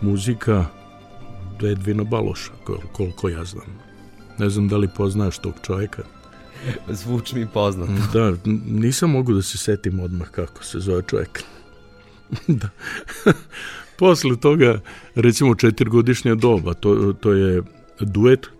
muzika 0.00 0.66
Edvina 1.62 2.04
Baloša, 2.04 2.52
kol- 2.64 2.86
koliko 2.92 3.28
ja 3.28 3.44
znam. 3.44 3.66
Ne 4.38 4.50
znam 4.50 4.68
da 4.68 4.76
li 4.76 4.88
poznaš 4.96 5.38
tog 5.38 5.54
čovjeka. 5.62 6.02
Zvuči 6.88 7.36
mi 7.36 7.46
poznato. 7.46 7.92
Da, 8.12 8.32
nisam 8.66 9.10
mogu 9.10 9.34
da 9.34 9.42
se 9.42 9.58
setim 9.58 10.00
odmah 10.00 10.30
kako 10.30 10.64
se 10.64 10.78
zove 10.78 11.02
čovjek. 11.10 11.42
da. 12.60 12.68
Posle 13.98 14.36
toga, 14.36 14.80
recimo 15.14 15.54
četirgodišnja 15.54 16.34
doba, 16.34 16.74
to, 16.74 17.12
to 17.20 17.32
je 17.32 17.62
duet, 18.00 18.46
e, 18.46 18.50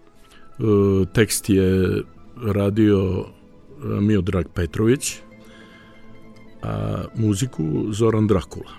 tekst 1.13 1.49
je 1.51 2.03
radio 2.43 3.27
Miodrag 3.83 4.47
Petrović, 4.55 5.17
a 6.63 7.05
muziku 7.15 7.93
Zoran 7.93 8.27
Drakula. 8.27 8.73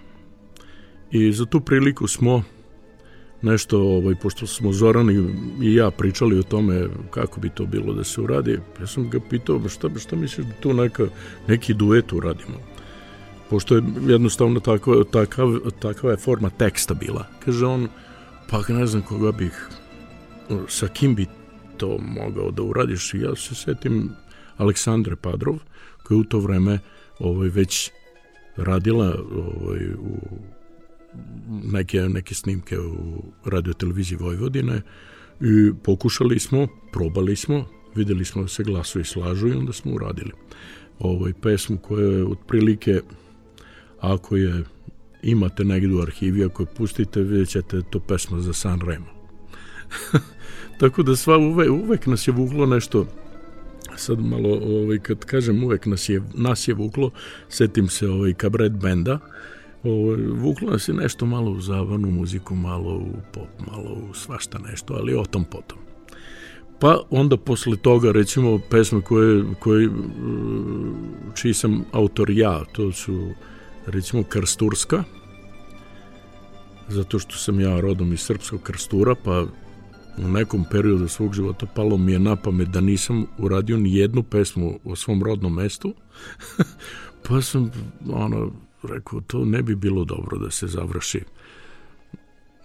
I 1.11 1.31
za 1.33 1.45
tu 1.45 1.61
priliku 1.61 2.07
smo 2.07 2.43
nešto, 3.41 3.81
ovaj, 3.81 4.15
pošto 4.15 4.47
smo 4.47 4.73
Zoran 4.73 5.09
i, 5.09 5.33
i 5.61 5.75
ja 5.75 5.91
pričali 5.91 6.39
o 6.39 6.43
tome 6.43 6.87
kako 7.11 7.39
bi 7.39 7.49
to 7.49 7.65
bilo 7.65 7.93
da 7.93 8.03
se 8.03 8.21
uradi, 8.21 8.59
ja 8.79 8.87
sam 8.87 9.09
ga 9.09 9.19
pitao, 9.29 9.59
"Ma 9.59 9.69
šta, 9.69 9.89
šta 9.99 10.15
misliš 10.15 10.47
da 10.47 10.53
tu 10.53 10.73
neka, 10.73 11.07
neki 11.47 11.73
duet 11.73 12.13
uradimo? 12.13 12.57
Pošto 13.49 13.75
je 13.75 13.83
jednostavno 14.07 14.59
tako, 14.59 15.03
takav, 15.03 15.59
takva 15.79 16.11
je 16.11 16.17
forma 16.17 16.49
teksta 16.49 16.93
bila. 16.93 17.25
Kaže 17.45 17.65
on, 17.65 17.87
pa 18.49 18.61
ne 18.69 18.85
znam 18.87 19.01
koga 19.01 19.31
bih, 19.31 19.69
sa 20.67 20.87
kim 20.87 21.15
bi 21.15 21.25
to 21.77 21.97
mogao 21.97 22.51
da 22.51 22.63
uradiš. 22.63 23.13
I 23.13 23.19
ja 23.19 23.35
se 23.35 23.55
setim 23.55 24.09
Aleksandre 24.57 25.15
Padrov, 25.15 25.55
koja 26.03 26.15
je 26.15 26.19
u 26.19 26.23
to 26.23 26.39
vreme 26.39 26.79
ovaj, 27.21 27.49
već 27.49 27.91
radila 28.57 29.15
ovaj, 29.35 29.93
u 29.93 30.17
neke, 31.63 32.01
neke 32.01 32.35
snimke 32.35 32.79
u 32.79 33.23
radioteleviziji 33.45 34.17
Vojvodine 34.17 34.81
i 35.41 35.71
pokušali 35.83 36.39
smo, 36.39 36.67
probali 36.91 37.35
smo, 37.35 37.65
videli 37.95 38.25
smo 38.25 38.41
da 38.41 38.47
se 38.47 38.63
glasovi 38.63 39.05
slažu 39.05 39.47
i 39.47 39.51
onda 39.51 39.73
smo 39.73 39.91
uradili 39.91 40.31
ovaj 40.99 41.33
pesmu 41.41 41.77
koja 41.77 42.05
je 42.05 42.25
otprilike 42.25 43.01
ako 43.99 44.35
je 44.35 44.63
imate 45.23 45.63
negdje 45.63 45.95
u 45.95 46.01
arhivi, 46.01 46.43
ako 46.43 46.63
je 46.63 46.67
pustite, 46.77 47.21
vidjet 47.21 47.49
ćete 47.49 47.77
je 47.77 47.83
to 47.89 47.99
pesma 47.99 48.39
za 48.39 48.53
San 48.53 48.81
Remo. 48.81 49.05
Tako 50.79 51.03
da 51.03 51.15
sva 51.15 51.37
uve, 51.37 51.69
uvek 51.69 52.07
nas 52.07 52.27
je 52.27 52.31
vuklo 52.31 52.65
nešto 52.65 53.05
sad 53.97 54.19
malo 54.19 54.49
ovaj 54.49 54.99
kad 54.99 55.25
kažem 55.25 55.63
uvek 55.63 55.85
nas 55.85 56.09
je 56.09 56.21
nas 56.33 56.67
je 56.67 56.73
vuklo 56.73 57.11
setim 57.49 57.89
se 57.89 58.07
ovaj 58.09 58.33
kabaret 58.33 58.71
benda. 58.71 59.19
Ovaj 59.83 60.21
vuklo 60.21 60.71
nas 60.71 60.87
je 60.87 60.93
nešto 60.93 61.25
malo 61.25 61.51
u 61.51 61.61
zabavnu 61.61 62.11
muziku 62.11 62.55
malo 62.55 62.95
u 62.95 63.13
pop 63.33 63.49
malo 63.71 63.97
u 64.09 64.13
svašta 64.13 64.59
nešto 64.59 64.93
ali 64.93 65.15
o 65.15 65.25
tom 65.25 65.45
potom. 65.45 65.77
Pa 66.79 66.99
onda 67.09 67.37
posle 67.37 67.77
toga 67.77 68.11
recimo 68.11 68.59
pesme 68.69 69.01
koje, 69.01 69.43
koje 69.59 69.89
čiji 71.35 71.53
sam 71.53 71.85
autor 71.91 72.29
ja 72.29 72.63
to 72.71 72.91
su 72.91 73.31
recimo 73.85 74.23
Krsturska. 74.23 75.03
Zato 76.87 77.19
što 77.19 77.35
sam 77.35 77.59
ja 77.59 77.79
rodom 77.79 78.13
iz 78.13 78.19
srpskog 78.19 78.61
Krstura 78.61 79.15
pa 79.23 79.45
u 80.17 80.27
nekom 80.27 80.65
periodu 80.71 81.07
svog 81.07 81.33
života 81.33 81.65
palo 81.65 81.97
mi 81.97 82.11
je 82.11 82.19
na 82.19 82.35
pamet 82.35 82.67
da 82.67 82.81
nisam 82.81 83.25
uradio 83.37 83.77
ni 83.77 83.95
jednu 83.95 84.23
pesmu 84.23 84.79
o 84.83 84.95
svom 84.95 85.23
rodnom 85.23 85.55
mestu, 85.55 85.93
pa 87.27 87.41
sam 87.41 87.71
ono, 88.09 88.51
rekao, 88.83 89.21
to 89.21 89.45
ne 89.45 89.61
bi 89.61 89.75
bilo 89.75 90.05
dobro 90.05 90.37
da 90.37 90.51
se 90.51 90.67
završi 90.67 91.21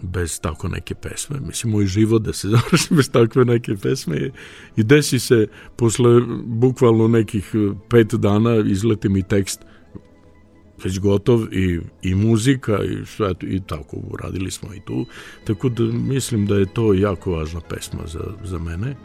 bez 0.02 0.40
tako 0.40 0.68
neke 0.68 0.94
pesme. 0.94 1.40
Mislim, 1.40 1.72
moj 1.72 1.86
život 1.86 2.22
da 2.22 2.32
se 2.32 2.48
završi 2.56 2.94
bez 2.94 3.10
takve 3.10 3.44
neke 3.44 3.76
pesme 3.76 4.30
i 4.76 4.82
desi 4.82 5.18
se 5.18 5.46
posle 5.76 6.20
bukvalno 6.44 7.08
nekih 7.08 7.54
pet 7.88 8.14
dana 8.14 8.56
izleti 8.56 9.08
mi 9.08 9.22
tekst 9.22 9.60
već 10.84 10.98
gotov 11.00 11.54
i, 11.54 11.80
i 12.02 12.14
muzika 12.14 12.78
i 12.84 13.06
sve 13.06 13.34
i 13.40 13.60
tako 13.66 13.96
uradili 13.96 14.50
smo 14.50 14.74
i 14.74 14.80
tu. 14.80 15.06
Tako 15.44 15.68
da 15.68 15.82
mislim 15.82 16.46
da 16.46 16.56
je 16.56 16.74
to 16.74 16.94
jako 16.94 17.32
važna 17.32 17.60
pesma 17.60 18.00
za, 18.06 18.24
za 18.44 18.58
mene. 18.58 18.96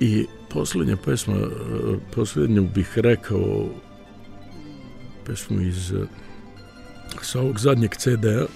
I 0.00 0.26
poslednja 0.50 0.96
pesma 1.04 1.34
poslednju 2.14 2.68
bih 2.74 2.92
rekao 2.96 3.68
pesmu 5.26 5.60
iz 5.60 5.92
sa 7.22 7.40
ovog 7.40 7.60
zadnjeg 7.60 7.94
CD-a 7.96 8.46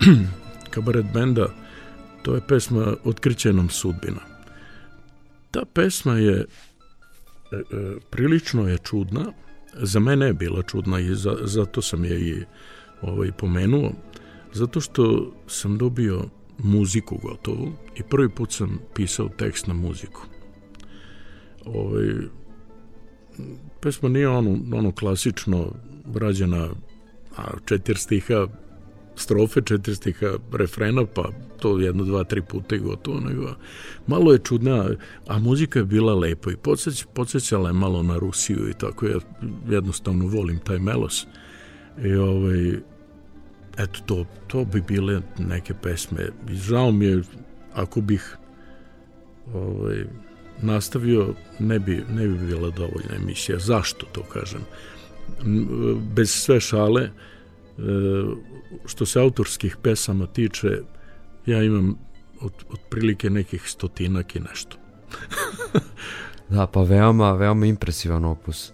kabaret 0.72 1.06
benda 1.14 1.46
to 2.22 2.34
je 2.34 2.40
pesma 2.48 2.96
Otkrićenom 3.04 3.70
sudbina. 3.70 4.20
Ta 5.50 5.64
pesma 5.74 6.14
je 6.14 6.38
e, 6.40 6.46
e, 7.56 7.62
prilično 8.10 8.68
je 8.68 8.78
čudna 8.78 9.32
za 9.72 10.00
mene 10.00 10.26
je 10.26 10.32
bila 10.32 10.62
čudna 10.62 11.00
i 11.00 11.14
za, 11.14 11.36
zato 11.42 11.82
sam 11.82 12.04
je 12.04 12.20
i 12.20 12.44
ovaj, 13.02 13.32
pomenuo, 13.32 13.92
zato 14.52 14.80
što 14.80 15.32
sam 15.46 15.78
dobio 15.78 16.24
muziku 16.58 17.18
gotovu 17.22 17.72
i 17.96 18.02
prvi 18.02 18.28
put 18.28 18.52
sam 18.52 18.78
pisao 18.94 19.28
tekst 19.28 19.66
na 19.66 19.74
muziku. 19.74 20.22
Ovaj, 21.64 22.08
pesma 23.80 24.08
nije 24.08 24.28
ono, 24.28 24.78
ono 24.78 24.92
klasično 24.92 25.72
rađena 26.14 26.68
a 27.36 27.42
četiri 27.64 27.96
stiha 27.98 28.46
strofe, 29.22 29.62
četiri 29.62 29.94
stiha 29.94 30.32
refrena, 30.52 31.06
pa 31.06 31.28
to 31.60 31.78
jedno, 31.78 32.04
dva, 32.04 32.24
tri 32.24 32.42
puta 32.42 32.76
i 32.76 32.78
gotovo, 32.78 33.20
nego 33.20 33.54
malo 34.06 34.32
je 34.32 34.38
čudna, 34.38 34.90
a 35.26 35.38
muzika 35.38 35.78
je 35.78 35.84
bila 35.84 36.14
lepa 36.14 36.52
i 36.52 36.56
podsjeć, 36.56 37.06
podsjećala 37.14 37.68
je 37.68 37.72
malo 37.72 38.02
na 38.02 38.18
Rusiju 38.18 38.68
i 38.70 38.74
tako, 38.74 39.06
ja 39.06 39.18
jednostavno 39.68 40.26
volim 40.26 40.58
taj 40.58 40.78
melos. 40.78 41.26
I 42.04 42.14
ovaj, 42.14 42.70
eto, 43.78 44.00
to, 44.06 44.26
to 44.46 44.64
bi 44.64 44.80
bile 44.80 45.20
neke 45.38 45.74
pesme. 45.74 46.28
I 46.50 46.54
žao 46.54 46.92
mi 46.92 47.06
je, 47.06 47.22
ako 47.74 48.00
bih 48.00 48.36
ovaj, 49.54 50.04
nastavio, 50.62 51.34
ne 51.58 51.78
bi, 51.78 52.04
ne 52.10 52.28
bi 52.28 52.38
bila 52.46 52.70
dovoljna 52.70 53.14
emisija. 53.22 53.58
Zašto 53.58 54.06
to 54.12 54.22
kažem? 54.22 54.60
Bez 56.14 56.30
sve 56.30 56.60
šale, 56.60 57.10
što 58.86 59.06
se 59.06 59.20
autorskih 59.20 59.76
pesama 59.82 60.26
tiče, 60.26 60.68
ja 61.46 61.62
imam 61.62 61.98
od, 62.40 62.52
otprilike 62.70 63.30
nekih 63.30 63.62
stotinak 63.66 64.36
i 64.36 64.40
nešto. 64.40 64.76
da, 66.54 66.66
pa 66.66 66.82
veoma, 66.82 67.32
veoma 67.32 67.66
impresivan 67.66 68.24
opus. 68.24 68.72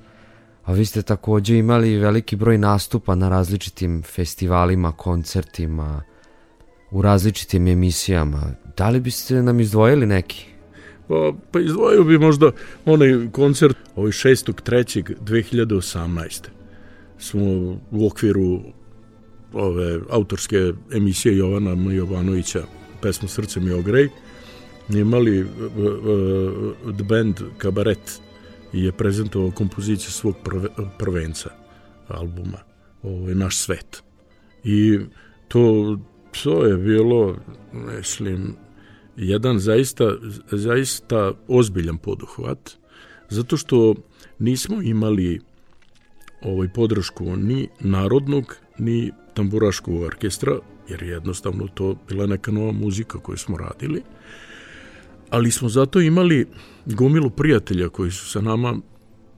A 0.65 0.73
vi 0.73 0.85
ste 0.85 1.03
takođe 1.03 1.59
imali 1.59 1.97
veliki 1.97 2.37
broj 2.37 2.59
nastupa 2.59 3.15
na 3.15 3.29
različitim 3.29 4.03
festivalima, 4.03 4.93
koncertima, 4.93 6.03
u 6.91 7.03
različitim 7.03 7.69
emisijama. 7.69 8.43
Da 8.77 8.89
li 8.89 9.01
biste 9.01 9.43
nam 9.43 9.61
izdvojili 9.61 10.07
neki? 10.07 10.47
Pa, 11.09 11.33
pa 11.53 11.61
izdvojio 11.61 12.05
bi 12.05 12.19
možda 12.19 12.51
onaj 12.85 13.29
koncert 13.33 13.77
ovaj 13.97 14.11
6.3.2018. 14.11 16.49
Smo 17.19 17.43
u 17.91 18.07
okviru 18.07 18.61
ove 19.53 20.01
autorske 20.11 20.73
emisije 20.93 21.37
Jovana 21.37 21.93
Jovanovića 21.93 22.63
pesmu 23.03 23.29
Srce 23.29 23.61
mi 23.61 23.73
ogrej. 23.73 24.09
Imali 24.89 25.43
uh, 25.43 25.49
uh, 25.49 26.95
the 26.95 27.05
band 27.05 27.41
Kabaret 27.59 28.21
je 28.73 28.93
prezentovao 28.93 29.51
kompoziciju 29.51 30.11
svog 30.11 30.37
prve, 30.45 30.69
prvenca 30.99 31.51
albuma 32.09 32.59
ovaj, 33.03 33.35
Naš 33.35 33.57
svet. 33.57 34.03
I 34.65 34.99
to, 35.49 35.99
to 36.43 36.67
je 36.67 36.77
bilo 36.77 37.37
mislim 37.73 38.57
jedan 39.17 39.59
zaista, 39.59 40.05
zaista 40.51 41.33
ozbiljan 41.49 41.99
poduhvat 41.99 42.71
zato 43.29 43.57
što 43.57 43.95
nismo 44.39 44.83
imali 44.83 45.41
ovaj 46.43 46.69
podršku 46.69 47.37
ni 47.37 47.69
narodnog 47.81 48.57
ni 48.79 49.13
tamburaškog 49.35 50.03
orkestra, 50.03 50.59
jer 50.89 51.03
jednostavno 51.03 51.69
to 51.75 51.97
bila 52.09 52.27
neka 52.27 52.53
nova 52.53 52.73
muzika 52.73 53.19
koju 53.19 53.37
smo 53.37 53.57
radili, 53.57 54.03
ali 55.31 55.51
smo 55.51 55.69
zato 55.69 56.01
imali 56.01 56.47
gomilu 56.87 57.31
prijatelja 57.31 57.89
koji 57.89 58.11
su 58.11 58.31
sa 58.31 58.41
nama 58.41 58.77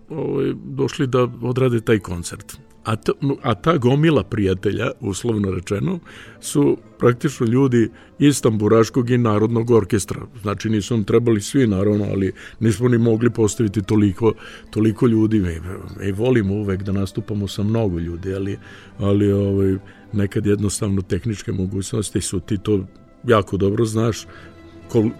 ovaj, 0.08 0.52
došli 0.64 1.06
da 1.06 1.28
odrade 1.42 1.80
taj 1.80 1.98
koncert. 1.98 2.56
A, 2.84 2.96
ta, 2.96 3.12
a 3.42 3.54
ta 3.54 3.76
gomila 3.76 4.24
prijatelja, 4.24 4.90
uslovno 5.00 5.50
rečeno, 5.50 5.98
su 6.40 6.76
praktično 6.98 7.46
ljudi 7.46 7.90
iz 8.18 8.42
Tamburaškog 8.42 9.10
i 9.10 9.18
Narodnog 9.18 9.70
orkestra. 9.70 10.20
Znači 10.42 10.70
nisu 10.70 10.96
nam 10.96 11.04
trebali 11.04 11.40
svi 11.40 11.66
naravno, 11.66 12.04
ali 12.04 12.32
nismo 12.60 12.88
ni 12.88 12.98
mogli 12.98 13.30
postaviti 13.30 13.82
toliko, 13.82 14.32
toliko 14.70 15.06
ljudi. 15.06 15.40
Mi, 15.40 15.60
mi 16.00 16.12
volimo 16.12 16.54
uvek 16.54 16.82
da 16.82 16.92
nastupamo 16.92 17.48
sa 17.48 17.62
mnogo 17.62 17.98
ljudi, 17.98 18.34
ali, 18.34 18.58
ali 18.98 19.32
ovaj, 19.32 19.76
nekad 20.12 20.46
jednostavno 20.46 21.02
tehničke 21.02 21.52
mogućnosti 21.52 22.20
su 22.20 22.40
ti 22.40 22.58
to 22.58 22.86
jako 23.26 23.56
dobro 23.56 23.84
znaš 23.84 24.26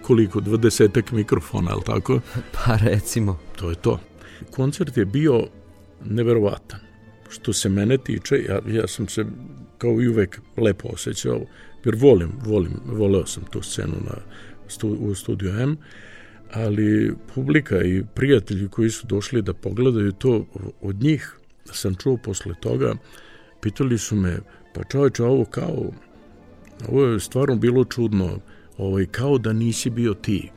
koliko, 0.01 0.39
dvadesetak 0.39 1.11
mikrofona, 1.11 1.71
ali 1.71 1.81
tako? 1.85 2.19
Pa 2.55 2.75
recimo. 2.75 3.39
To 3.55 3.69
je 3.69 3.75
to. 3.75 3.99
Koncert 4.51 4.97
je 4.97 5.05
bio 5.05 5.47
neverovatan 6.05 6.90
što 7.31 7.53
se 7.53 7.69
mene 7.69 7.97
tiče, 7.97 8.35
ja, 8.49 8.59
ja 8.67 8.87
sam 8.87 9.07
se 9.07 9.25
kao 9.77 10.01
i 10.01 10.07
uvek 10.07 10.41
lepo 10.57 10.87
osjećao, 10.93 11.41
jer 11.85 11.95
volim, 11.97 12.31
volim, 12.45 12.73
voleo 12.85 13.25
sam 13.25 13.43
tu 13.43 13.61
scenu 13.61 13.95
na, 14.05 14.17
stu, 14.67 14.89
u 14.89 15.15
studiju 15.15 15.51
M, 15.59 15.77
ali 16.51 17.13
publika 17.35 17.83
i 17.83 18.03
prijatelji 18.15 18.67
koji 18.67 18.89
su 18.89 19.07
došli 19.07 19.41
da 19.41 19.53
pogledaju 19.53 20.11
to, 20.11 20.45
od 20.81 21.03
njih 21.03 21.37
sam 21.65 21.95
čuo 21.95 22.17
posle 22.17 22.55
toga, 22.59 22.93
pitali 23.61 23.97
su 23.97 24.15
me, 24.15 24.37
pa 24.73 24.83
čoveče, 24.83 25.23
ovo 25.23 25.45
kao, 25.45 25.91
ovo 26.89 27.05
je 27.05 27.19
stvarno 27.19 27.55
bilo 27.55 27.85
čudno, 27.85 28.39
ovaj, 28.77 29.05
kao 29.05 29.37
da 29.37 29.53
nisi 29.53 29.89
bio 29.89 30.13
ti, 30.13 30.51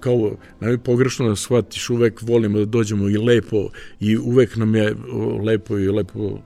kao 0.00 0.32
nemoj 0.60 0.78
pogrešno 0.78 1.28
da 1.28 1.36
shvatiš, 1.36 1.90
uvek 1.90 2.22
volimo 2.22 2.58
da 2.58 2.64
dođemo 2.64 3.08
i 3.08 3.16
lepo 3.16 3.68
i 4.00 4.16
uvek 4.16 4.56
nam 4.56 4.74
je 4.74 4.94
lepo 5.44 5.78
i 5.78 5.88
lepo 5.88 6.38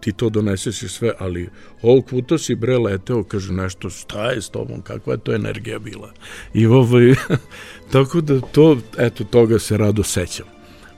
ti 0.00 0.12
to 0.12 0.30
doneseš 0.30 0.82
i 0.82 0.88
sve, 0.88 1.12
ali 1.18 1.48
ovog 1.82 2.06
puta 2.06 2.38
si 2.38 2.54
bre 2.54 2.78
leteo, 2.78 3.22
kaže 3.22 3.52
nešto, 3.52 3.90
šta 3.90 4.30
je 4.30 4.42
s 4.42 4.48
tobom, 4.48 4.82
kakva 4.82 5.12
je 5.12 5.18
to 5.18 5.34
energija 5.34 5.78
bila. 5.78 6.12
I 6.54 6.66
ovaj, 6.66 7.14
tako 7.92 8.20
da 8.20 8.40
to, 8.40 8.78
eto, 8.98 9.24
toga 9.24 9.58
se 9.58 9.76
rado 9.76 10.02
sećam. 10.02 10.46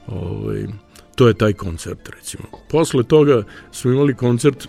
Ovaj, 0.07 0.65
to 1.15 1.27
je 1.27 1.33
taj 1.33 1.53
koncert, 1.53 2.09
recimo. 2.09 2.43
Posle 2.69 3.03
toga 3.03 3.43
smo 3.71 3.91
imali 3.91 4.15
koncert 4.15 4.67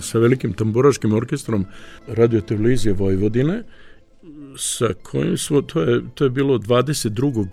sa 0.00 0.18
velikim 0.18 0.52
tamburaškim 0.52 1.12
orkestrom 1.12 1.66
radio 2.08 2.40
televizije 2.40 2.92
Vojvodine, 2.92 3.62
sa 4.56 4.88
kojim 5.02 5.38
smo, 5.38 5.62
to 5.62 5.80
je, 5.82 6.00
to 6.14 6.24
je 6.24 6.30
bilo 6.30 6.58
22. 6.58 7.46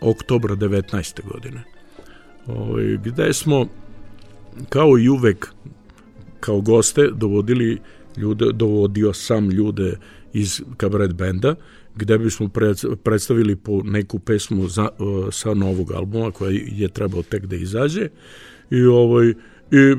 oktobra 0.00 0.56
19. 0.56 1.20
godine, 1.32 1.62
ovaj, 2.46 2.98
gde 3.04 3.32
smo 3.32 3.66
kao 4.68 4.98
i 4.98 5.08
uvek 5.08 5.48
kao 6.40 6.60
goste 6.60 7.08
dovodili 7.14 7.78
ljude, 8.16 8.52
dovodio 8.52 9.12
sam 9.12 9.50
ljude 9.50 9.96
iz 10.32 10.62
kabaret 10.76 11.14
benda, 11.14 11.54
gde 11.96 12.18
bismo 12.18 12.48
predstavili 13.04 13.56
po 13.56 13.82
neku 13.84 14.18
pesmu 14.18 14.68
za, 14.68 14.88
sa 15.30 15.54
novog 15.54 15.92
albuma 15.92 16.30
koja 16.30 16.50
je 16.66 16.88
trebao 16.88 17.22
tek 17.22 17.46
da 17.46 17.56
izađe 17.56 18.08
i 18.70 18.84
ovaj 18.84 19.28
i 19.70 19.96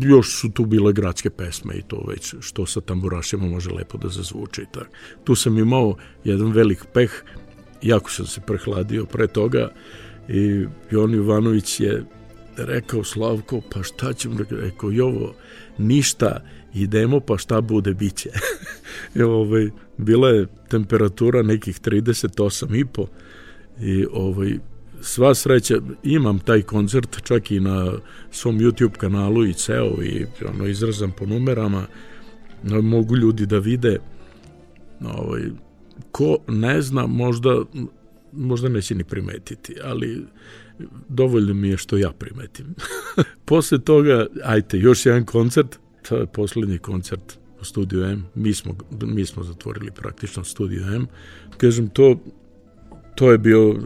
još 0.00 0.40
su 0.40 0.50
tu 0.50 0.64
bile 0.64 0.92
gradske 0.92 1.30
pesme 1.30 1.74
i 1.74 1.82
to 1.82 2.04
već 2.08 2.34
što 2.40 2.66
sa 2.66 2.80
tamburašima 2.80 3.46
može 3.46 3.70
lepo 3.70 3.98
da 3.98 4.08
zazvuče 4.08 4.62
i 4.62 4.66
tako. 4.72 4.90
Tu 5.24 5.34
sam 5.34 5.58
imao 5.58 5.96
jedan 6.24 6.52
velik 6.52 6.84
peh, 6.92 7.10
jako 7.82 8.10
sam 8.10 8.26
se 8.26 8.40
prehladio 8.40 9.06
pre 9.06 9.26
toga 9.26 9.70
i 10.28 10.66
Jon 10.90 11.14
Jovanović 11.14 11.80
je 11.80 12.04
rekao 12.56 13.04
Slavko, 13.04 13.60
pa 13.74 13.82
šta 13.82 14.12
ćemo, 14.12 14.36
rekao 14.50 14.90
Jovo, 14.90 15.34
ništa, 15.78 16.44
idemo, 16.74 17.20
pa 17.20 17.38
šta 17.38 17.60
bude, 17.60 17.94
biće. 17.94 18.30
I, 19.16 19.22
ovaj, 19.22 19.70
bila 19.96 20.28
je 20.28 20.46
temperatura 20.68 21.42
nekih 21.42 21.80
38 21.80 22.80
i 22.80 22.84
po 22.84 23.06
i 23.80 24.06
ovaj, 24.12 24.58
sva 25.02 25.34
sreća, 25.34 25.80
imam 26.02 26.38
taj 26.38 26.62
koncert 26.62 27.22
čak 27.22 27.50
i 27.50 27.60
na 27.60 27.92
svom 28.30 28.58
YouTube 28.58 28.96
kanalu 28.96 29.46
i 29.46 29.54
ceo 29.54 30.02
i 30.02 30.26
ono, 30.48 30.66
izrazam 30.66 31.12
po 31.18 31.26
numerama, 31.26 31.86
mogu 32.82 33.16
ljudi 33.16 33.46
da 33.46 33.58
vide 33.58 33.98
ovaj, 35.04 35.42
ko 36.10 36.36
ne 36.48 36.82
zna 36.82 37.06
možda 37.06 37.64
možda 38.32 38.68
neće 38.68 38.94
ni 38.94 39.04
primetiti, 39.04 39.74
ali 39.84 40.24
dovoljno 41.08 41.54
mi 41.54 41.68
je 41.68 41.76
što 41.76 41.96
ja 41.96 42.12
primetim. 42.12 42.74
Posle 43.44 43.78
toga, 43.78 44.26
ajte, 44.44 44.78
još 44.78 45.06
jedan 45.06 45.24
koncert, 45.24 45.78
to 46.08 46.16
je 46.16 46.26
poslednji 46.26 46.78
koncert 46.78 47.38
u 47.60 47.64
studiju 47.64 48.04
M, 48.04 48.26
mi 48.34 48.54
smo, 48.54 48.76
mi 49.02 49.26
smo 49.26 49.42
zatvorili 49.42 49.90
praktično 49.90 50.44
studiju 50.44 50.82
M, 50.94 51.06
kažem, 51.56 51.88
to, 51.88 52.20
to 53.14 53.32
je 53.32 53.38
bio 53.38 53.76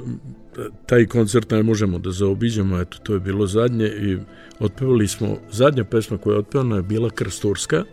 taj 0.87 1.07
koncert 1.07 1.51
ne 1.51 1.63
možemo 1.63 1.99
da 1.99 2.11
zaobiđemo, 2.11 2.81
eto, 2.81 2.99
to 3.03 3.15
je 3.15 3.21
bilo 3.21 3.47
zadnje 3.47 3.87
i 3.87 4.19
otpevali 4.61 5.09
smo, 5.09 5.37
zadnja 5.53 5.85
pesma 5.85 6.19
koja 6.19 6.35
je 6.35 6.39
otpevana 6.39 6.77
je 6.77 6.83
bila 6.83 7.11
Krsturska 7.11 7.85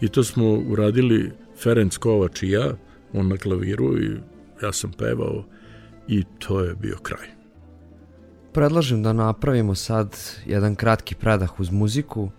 i 0.00 0.08
to 0.08 0.24
smo 0.24 0.52
uradili 0.52 1.32
Ferenc 1.62 1.96
Kovač 1.96 2.42
i 2.42 2.50
ja, 2.50 2.72
on 3.12 3.28
na 3.28 3.36
klaviru 3.36 3.98
i 3.98 4.16
ja 4.62 4.72
sam 4.72 4.92
pevao 4.92 5.44
i 6.08 6.24
to 6.38 6.60
je 6.60 6.74
bio 6.74 6.96
kraj. 7.02 7.26
Predlažem 8.52 9.02
da 9.02 9.12
napravimo 9.12 9.74
sad 9.74 10.16
jedan 10.46 10.74
kratki 10.74 11.14
predah 11.14 11.60
uz 11.60 11.70
muziku, 11.70 12.30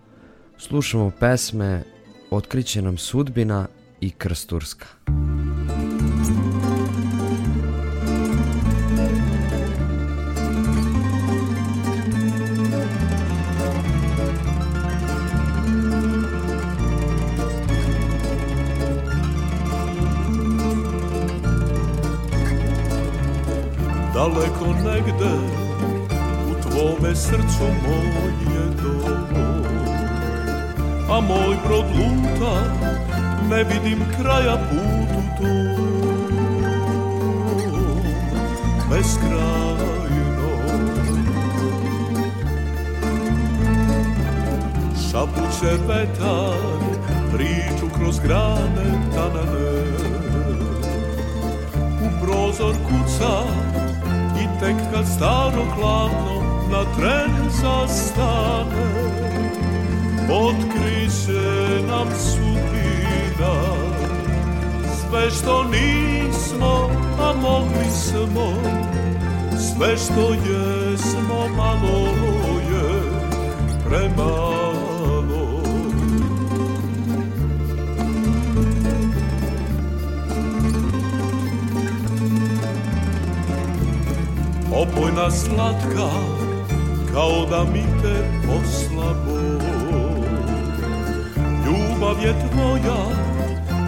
slušamo 0.57 1.11
pesme 1.19 1.83
Otkriće 2.31 2.81
nam 2.81 2.97
sudbina 2.97 3.67
i 4.01 4.09
Krsturska. 4.09 4.87
Muzika 5.07 5.36
daleko 24.17 24.65
negde 24.65 25.33
u 26.49 26.61
tvome 26.61 27.15
srcu 27.15 27.67
moje 27.83 28.69
domo 28.81 29.67
a 31.09 31.21
moj 31.21 31.57
brod 31.67 31.85
luta 31.85 32.61
ne 33.49 33.63
vidim 33.63 33.99
kraja 34.17 34.57
putu 34.69 35.21
to 35.37 35.77
beskrajno. 38.89 39.97
Šapuće 45.11 45.77
vetar 45.87 46.97
priču 47.33 47.95
kroz 47.97 48.19
grane 48.19 49.11
tanane. 49.15 49.83
U 52.01 52.25
prozor 52.25 52.75
kuca 52.87 53.43
tek 54.59 54.75
kad 54.93 55.07
staro 55.07 55.65
hladno 55.75 56.41
na 56.71 56.83
tren 56.97 57.49
zastane. 57.49 58.87
Otkriće 60.31 61.87
nam 61.87 62.07
sudbina 62.19 63.87
sve 65.09 65.31
što 65.31 65.63
nismo, 65.63 66.89
a 67.19 67.33
mogli 67.41 67.91
smo. 67.91 68.53
Sve 69.57 69.97
što 69.97 70.33
jesmo 70.33 71.47
malo 71.57 72.07
je 72.69 73.01
premalo 73.89 74.66
Opojna 84.77 85.31
slatka 85.31 86.09
kao 87.13 87.45
da 87.49 87.63
mi 87.63 87.83
te 88.01 88.29
posla 88.47 89.13
Bog 89.25 90.25
Ljubav 91.65 92.23
je 92.23 92.35
tvoja 92.51 92.97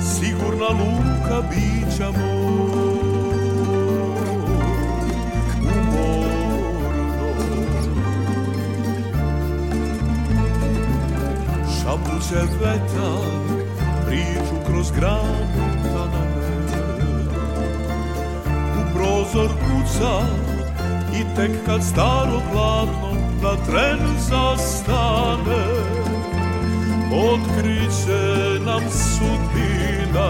sigurna 0.02 0.68
luka 0.70 1.48
bića 1.50 2.12
Šapuće 11.82 12.42
vetar 12.62 13.60
priču 14.06 14.56
kroz 14.68 14.92
granu 14.92 15.68
tanane 15.84 16.50
U 18.78 18.94
prozor 18.94 19.50
kuca 19.50 20.50
i 21.20 21.36
tek 21.36 21.52
kad 21.66 21.84
staro 21.84 22.42
platno 22.52 23.12
na 23.42 23.66
tren 23.66 24.00
zastane 24.20 25.66
Otkriće 27.12 28.60
nam 28.66 28.82
sudbina. 28.90 30.30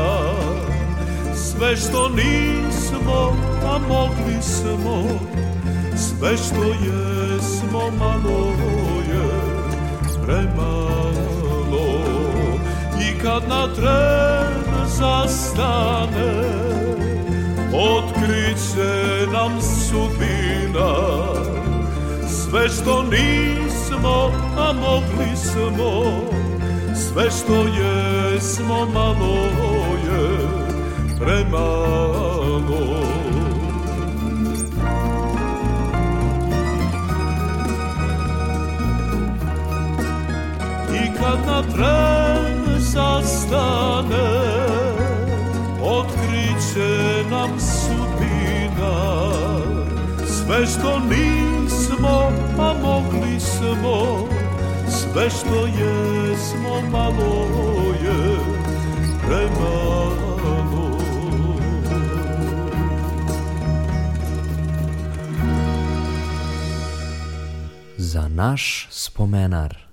Sve 1.36 1.78
što 1.78 2.10
nismo, 2.10 3.36
a 3.66 3.80
mogli 3.88 4.42
smo 4.42 5.04
Sve 5.96 6.38
što 6.38 6.64
jesmo, 6.64 7.82
malo 8.00 8.52
je 9.10 9.30
premalo. 10.26 10.90
I 13.02 13.20
kad 13.24 13.44
na 13.50 13.74
tren 13.76 14.88
zastane 14.88 16.60
Otkriće 17.74 19.28
nam 19.34 19.62
sudbina 19.62 20.49
Sve 22.28 22.70
što 22.70 23.04
nismo, 23.04 24.32
a 24.58 24.74
mogli 24.74 25.36
smo 25.36 26.04
Sve 26.96 27.32
što 27.32 27.56
jesmo, 27.56 28.86
malo 28.94 29.36
je 30.06 30.38
premalo. 31.20 33.00
I 40.94 41.18
kad 41.18 41.40
na 41.48 41.62
tren 41.62 42.80
zastane 42.80 44.30
Otkriće 45.82 47.19
Sve 50.60 50.68
što 50.68 51.00
nismo, 51.00 52.32
a 52.60 52.74
mogli 52.82 53.40
smo 53.40 54.28
Sve 54.90 55.30
što 55.30 55.66
jesmo, 55.66 56.82
malo 56.92 57.48
je 58.04 58.40
premalo 59.28 61.00
Za 67.98 68.28
naš 68.28 68.88
spomenar. 68.92 69.89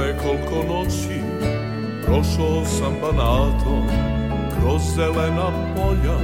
Nekoliko 0.00 0.74
noći 0.74 1.20
prošao 2.04 2.64
sam 2.64 2.94
banatom 3.00 3.86
Kroz 4.58 4.82
zelena 4.96 5.50
polja, 5.76 6.18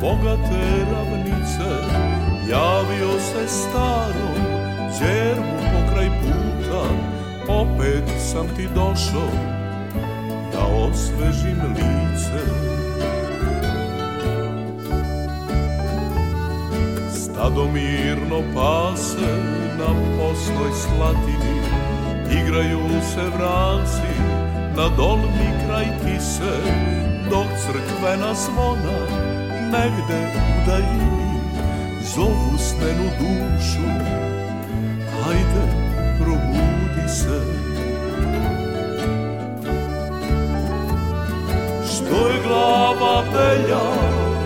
bogate 0.00 0.84
ravnice 0.92 1.70
Javio 2.50 3.20
se 3.20 3.48
starom 3.48 4.42
djervu 4.98 5.58
pokraj 5.72 6.08
puta 6.08 7.12
Opet 7.48 8.04
sam 8.18 8.46
ti 8.56 8.68
došao 8.74 9.62
da 10.52 10.60
osvežim 10.60 11.60
lice. 11.68 12.44
Stado 17.10 17.64
mirno 17.72 18.42
pase 18.54 19.42
na 19.78 19.86
postoj 20.18 20.70
slatini 20.72 21.62
Igraju 22.52 23.00
se 23.14 23.20
vranci 23.36 24.12
na 24.76 24.88
dolni 24.96 25.48
kraj 25.66 25.84
tise 25.84 26.52
Dok 27.30 27.46
crkvena 27.62 28.34
zvona 28.34 28.98
negde 29.72 30.32
u 30.36 30.66
daljini 30.66 31.40
Zovu 32.14 32.58
snenu 32.58 33.10
dušu, 33.18 33.88
hajde 35.22 35.64
probudi 36.20 37.08
se. 37.08 37.40
Što 41.86 42.28
je 42.28 42.42
glava 42.46 43.22
belja, 43.32 43.84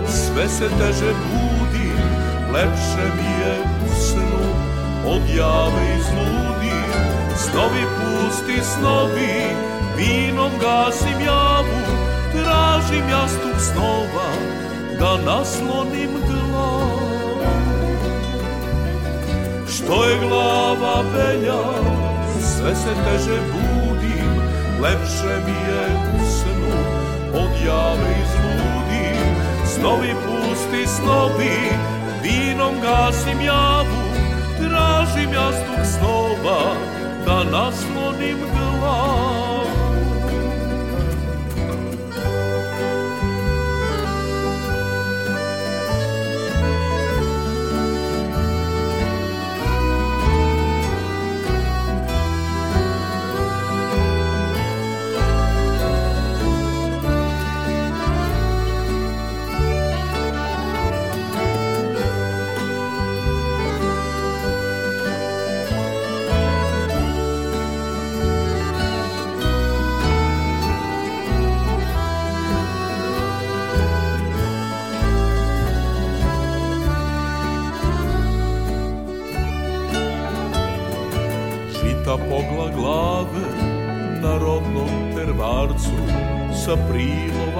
sve 0.08 0.48
se 0.48 0.68
teže 0.68 1.12
budi 1.12 1.90
Lepše 2.52 3.14
mi 3.16 3.30
je 3.42 3.58
u 3.86 4.00
snu 4.00 4.36
od 5.06 5.22
jave 5.36 5.96
Snovi 7.50 7.84
pusti 7.96 8.58
snovi, 8.62 9.34
vinom 9.96 10.50
gasim 10.60 11.20
javu 11.24 11.80
Tražim 12.32 13.08
jastup 13.10 13.58
snova, 13.58 14.30
da 14.98 15.16
naslonim 15.30 16.10
glavu. 16.26 17.38
Što 19.68 20.04
je 20.04 20.18
glava 20.28 21.02
belja, 21.12 21.62
sve 22.40 22.74
se 22.74 22.94
teže 23.04 23.40
budim 23.52 24.40
Lepše 24.82 25.34
mi 25.46 25.58
je 25.70 25.86
u 26.14 26.26
snu, 26.30 26.76
od 27.34 27.50
jave 27.66 28.14
izludim. 28.22 29.34
Snovi 29.66 30.14
pusti 30.26 30.86
snovi, 30.86 31.58
vinom 32.22 32.74
gasim 32.82 33.40
javu 33.40 34.06
Tražim 34.58 35.32
jastup 35.32 35.98
snova, 35.98 36.95
da 37.26 37.44
naslonim 37.44 38.38
glavu 38.52 39.15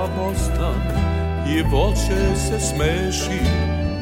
prilova 0.07 0.17
mosta 0.17 0.75
i 1.49 1.63
voće 1.63 2.37
se 2.37 2.61
smeši 2.61 3.41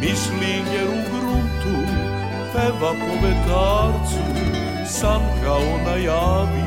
Mišlinjer 0.01 0.89
u 0.89 1.11
gruntu 1.11 1.93
peva 2.53 2.93
po 2.93 3.27
vetarcu 3.27 4.25
San 4.87 5.21
kao 5.45 5.79
najavi, 5.87 6.65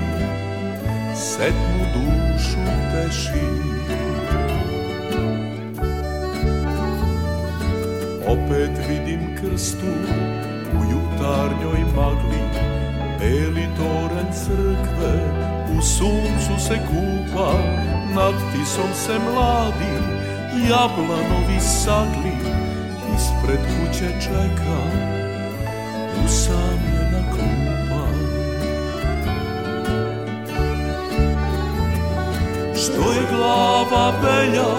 setnu 1.16 1.86
dušu 1.94 2.58
teši. 2.92 3.48
Opet 8.28 8.72
vidim 8.90 9.36
krstu 9.36 9.94
u 10.74 10.92
jutarnjoj 10.92 11.80
magli 11.96 12.42
Beli 13.20 13.68
toren 13.78 14.34
crkve 14.34 15.14
u 15.78 15.82
suncu 15.82 16.66
se 16.68 16.78
kupa 16.88 17.52
Nad 18.18 18.34
tisom 18.52 18.90
se 18.96 19.20
mladi 19.20 19.94
jablanovi 20.70 21.60
sagli 21.60 22.38
Ispred 23.16 23.60
kuće 23.60 24.08
čeka 24.22 24.80
usamljena 26.26 27.32
klupa 27.32 28.06
Što 32.76 33.12
je 33.12 33.22
glava 33.36 34.14
belja, 34.22 34.74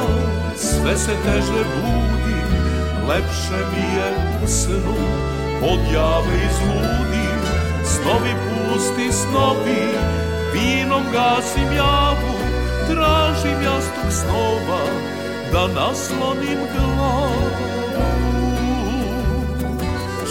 sve 0.57 0.97
se 0.97 1.13
teže 1.25 1.65
budi 1.65 2.41
lepše 3.09 3.65
mi 3.73 3.97
je 3.97 4.41
u 4.45 4.49
snu 4.49 4.97
od 5.63 5.81
jave 5.93 6.37
izludim 6.51 7.41
snovi 7.85 8.35
pusti 8.45 9.13
snovi 9.13 9.89
vinom 10.53 11.03
gasim 11.13 11.73
javu 11.77 12.38
tražim 13.09 13.63
jastuk 13.63 14.11
snova 14.11 14.85
da 15.53 15.81
naslonim 15.81 16.59
glavu 16.75 17.51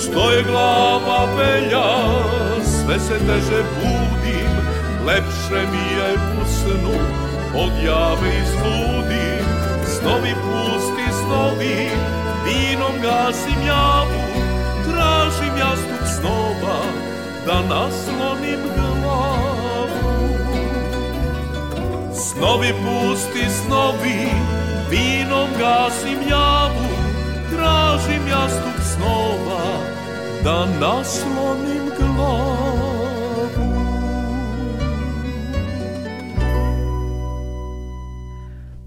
što 0.02 0.32
je 0.32 0.44
glava 0.44 1.28
belja 1.38 1.88
sve 2.64 3.00
se 3.00 3.20
teže 3.20 3.64
budim 3.76 4.52
lepše 5.06 5.68
mi 5.72 5.96
je 5.98 6.14
u 6.14 6.46
snu 6.46 7.00
od 7.56 7.72
jave 7.86 8.30
izludim 8.44 9.46
snovi 9.86 10.34
pusti 10.34 11.14
snovi 11.24 11.90
Vinom 12.48 13.02
gasim 13.02 13.68
javu, 13.68 14.24
tražim 14.86 15.58
jastuk 15.60 16.08
snova, 16.20 16.80
da 17.46 17.62
naslonim 17.62 18.62
glavu. 18.76 18.97
Snovi 22.38 22.74
pusti 22.74 23.46
snovi, 23.50 24.30
vinom 24.90 25.50
gasim 25.60 26.20
javu, 26.30 26.88
tražim 27.52 28.28
jastuk 28.28 28.82
snova, 28.82 29.64
da 30.44 30.66
naslonim 30.80 31.92
glavu. 32.00 32.98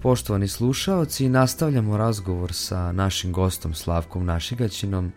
Poštovani 0.01 0.47
slušaoci, 0.47 1.29
nastavljamo 1.29 1.97
razgovor 1.97 2.53
sa 2.53 2.91
našim 2.91 3.31
gostom 3.31 3.73
Slavkom 3.73 4.25
Našigaćinom. 4.25 5.11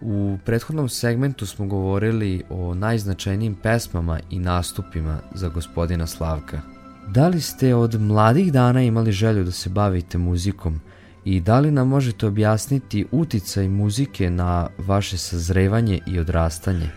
U 0.00 0.38
prethodnom 0.44 0.88
segmentu 0.88 1.46
smo 1.46 1.66
govorili 1.66 2.42
o 2.50 2.74
najznačajnijim 2.74 3.54
pesmama 3.54 4.20
i 4.30 4.38
nastupima 4.38 5.18
za 5.34 5.48
gospodina 5.48 6.06
Slavka. 6.06 6.79
Da 7.12 7.28
li 7.28 7.40
ste 7.40 7.74
od 7.74 8.00
mladih 8.00 8.52
dana 8.52 8.82
imali 8.82 9.12
želju 9.12 9.44
da 9.44 9.50
se 9.50 9.70
bavite 9.70 10.18
muzikom 10.18 10.80
i 11.24 11.40
da 11.40 11.60
li 11.60 11.70
nam 11.70 11.88
možete 11.88 12.26
objasniti 12.26 13.06
uticaj 13.10 13.68
muzike 13.68 14.30
na 14.30 14.68
vaše 14.78 15.18
sazrevanje 15.18 16.00
i 16.06 16.18
odrastanje? 16.18 16.90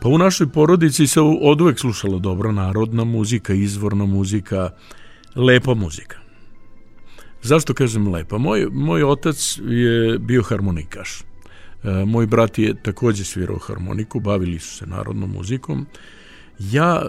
Pa 0.00 0.08
u 0.08 0.18
našoj 0.18 0.48
porodici 0.48 1.06
se 1.06 1.20
od 1.20 1.60
uvek 1.60 1.78
slušala 1.78 2.18
dobra 2.18 2.52
narodna 2.52 3.04
muzika, 3.04 3.52
izvorna 3.52 4.06
muzika, 4.06 4.70
lepa 5.36 5.74
muzika. 5.74 6.16
Zašto 7.42 7.74
kažem 7.74 8.08
lepa? 8.08 8.38
Moj, 8.38 8.66
moj 8.72 9.04
otac 9.04 9.58
je 9.68 10.18
bio 10.18 10.42
harmonikaš. 10.42 11.20
E, 11.20 11.24
moj 12.06 12.26
brat 12.26 12.58
je 12.58 12.82
takođe 12.82 13.24
svirao 13.24 13.58
harmoniku, 13.58 14.20
bavili 14.20 14.58
su 14.58 14.76
se 14.76 14.86
narodnom 14.86 15.30
muzikom. 15.30 15.86
Ja 16.58 17.02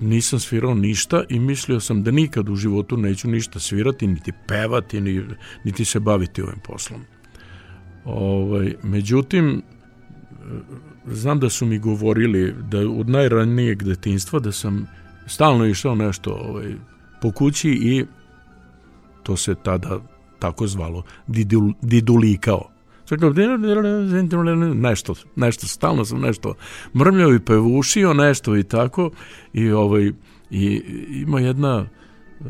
nisam 0.00 0.40
svirao 0.40 0.74
ništa 0.74 1.24
i 1.28 1.38
mislio 1.38 1.80
sam 1.80 2.02
da 2.02 2.10
nikad 2.10 2.48
u 2.48 2.56
životu 2.56 2.96
neću 2.96 3.28
ništa 3.28 3.60
svirati, 3.60 4.06
niti 4.06 4.32
pevati, 4.48 5.00
ni, 5.00 5.24
niti 5.64 5.84
se 5.84 6.00
baviti 6.00 6.42
ovim 6.42 6.58
poslom. 6.64 7.00
Ovaj, 8.04 8.74
međutim, 8.82 9.62
znam 11.06 11.40
da 11.40 11.50
su 11.50 11.66
mi 11.66 11.78
govorili 11.78 12.54
da 12.70 12.78
od 12.78 13.08
najranijeg 13.08 13.82
detinstva 13.82 14.38
da 14.38 14.52
sam 14.52 14.86
stalno 15.26 15.66
išao 15.66 15.94
nešto 15.94 16.30
ovaj, 16.32 16.74
po 17.22 17.32
kući 17.32 17.70
i 17.70 18.04
to 19.22 19.36
se 19.36 19.54
tada 19.62 20.00
tako 20.38 20.66
zvalo 20.66 21.02
didul, 21.26 21.72
didulikao. 21.82 22.70
Nešto, 24.74 25.14
nešto, 25.36 25.66
stalno 25.66 26.04
sam 26.04 26.20
nešto 26.20 26.54
mrmljao 26.94 27.34
i 27.34 27.40
pevušio, 27.40 28.14
nešto 28.14 28.56
i 28.56 28.62
tako. 28.62 29.10
I, 29.52 29.70
ovaj, 29.70 30.12
i 30.50 30.82
ima 31.10 31.40
jedna 31.40 31.86
uh, 32.40 32.46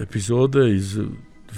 epizoda 0.00 0.68
iz 0.68 0.98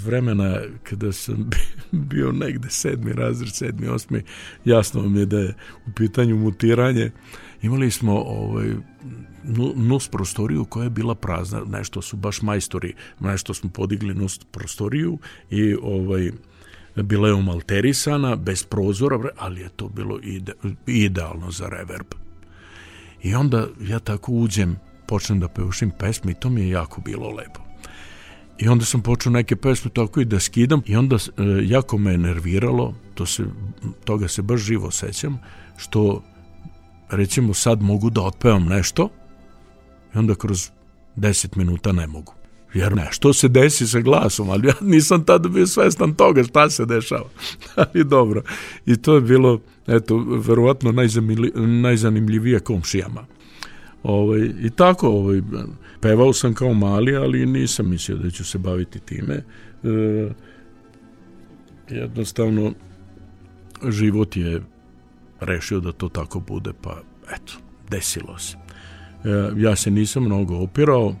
vremena 0.05 0.57
kada 0.83 1.11
sam 1.11 1.49
bio 1.91 2.31
negde 2.31 2.69
sedmi 2.69 3.13
razred, 3.13 3.49
sedmi, 3.53 3.87
osmi, 3.87 4.23
jasno 4.65 5.09
mi 5.09 5.19
je 5.19 5.25
da 5.25 5.39
je 5.39 5.55
u 5.87 5.91
pitanju 5.95 6.37
mutiranje. 6.37 7.11
Imali 7.61 7.91
smo 7.91 8.15
ovaj, 8.15 8.67
nus 9.75 10.07
prostoriju 10.07 10.65
koja 10.65 10.83
je 10.83 10.89
bila 10.89 11.15
prazna, 11.15 11.61
nešto 11.67 12.01
su 12.01 12.17
baš 12.17 12.41
majstori, 12.41 12.93
nešto 13.19 13.53
smo 13.53 13.69
podigli 13.69 14.13
nus 14.13 14.39
prostoriju 14.51 15.17
i 15.49 15.75
ovaj, 15.81 16.31
bila 17.03 17.27
je 17.27 17.33
umalterisana, 17.33 18.35
bez 18.35 18.63
prozora, 18.63 19.19
ali 19.37 19.61
je 19.61 19.69
to 19.69 19.89
bilo 19.89 20.19
ide, 20.23 20.53
idealno 20.85 21.51
za 21.51 21.67
reverb. 21.67 22.07
I 23.23 23.35
onda 23.35 23.67
ja 23.81 23.99
tako 23.99 24.31
uđem, 24.31 24.77
počnem 25.07 25.39
da 25.39 25.47
peušim 25.47 25.91
pesme 25.99 26.31
i 26.31 26.35
to 26.35 26.49
mi 26.49 26.61
je 26.61 26.69
jako 26.69 27.01
bilo 27.01 27.29
lepo. 27.29 27.61
I 28.57 28.67
onda 28.67 28.85
sam 28.85 29.01
počeo 29.01 29.31
neke 29.31 29.55
pesme 29.55 29.91
tako 29.93 30.21
i 30.21 30.25
da 30.25 30.39
skidam 30.39 30.81
i 30.85 30.95
onda 30.95 31.15
e, 31.15 31.19
jako 31.63 31.97
me 31.97 32.17
nerviralo, 32.17 32.93
to 33.13 33.25
se, 33.25 33.43
toga 34.05 34.27
se 34.27 34.41
baš 34.41 34.61
živo 34.61 34.91
sećam, 34.91 35.39
što 35.77 36.23
recimo 37.09 37.53
sad 37.53 37.81
mogu 37.81 38.09
da 38.09 38.21
otpevam 38.21 38.65
nešto 38.65 39.09
i 40.15 40.17
onda 40.17 40.35
kroz 40.35 40.69
10 41.17 41.57
minuta 41.57 41.91
ne 41.91 42.07
mogu. 42.07 42.38
Jer 42.73 42.95
ne, 42.95 43.07
što 43.11 43.33
se 43.33 43.47
desi 43.47 43.87
sa 43.87 43.99
glasom, 43.99 44.49
ali 44.49 44.67
ja 44.67 44.73
nisam 44.81 45.25
tada 45.25 45.49
bio 45.49 45.67
svestan 45.67 46.13
toga 46.13 46.43
šta 46.43 46.69
se 46.69 46.85
dešava. 46.85 47.29
ali 47.75 48.03
dobro. 48.03 48.41
I 48.85 48.97
to 48.97 49.15
je 49.15 49.21
bilo, 49.21 49.59
eto, 49.87 50.17
verovatno 50.17 50.91
najzanimljivije 51.81 52.59
komšijama. 52.59 53.25
Ovaj, 54.03 54.49
I 54.61 54.69
tako, 54.69 55.07
ovaj, 55.07 55.41
pevao 56.01 56.33
sam 56.33 56.53
kao 56.53 56.73
mali, 56.73 57.15
ali 57.15 57.45
nisam 57.45 57.89
mislio 57.89 58.17
da 58.17 58.29
ću 58.29 58.45
se 58.45 58.57
baviti 58.57 58.99
time. 58.99 59.43
E, 59.83 60.29
jednostavno, 61.89 62.73
život 63.89 64.37
je 64.37 64.61
rešio 65.39 65.79
da 65.79 65.91
to 65.91 66.09
tako 66.09 66.39
bude, 66.39 66.71
pa 66.81 67.01
eto, 67.35 67.53
desilo 67.89 68.37
se. 68.37 68.57
E, 68.57 69.51
ja 69.57 69.75
se 69.75 69.91
nisam 69.91 70.23
mnogo 70.23 70.57
opirao, 70.57 71.15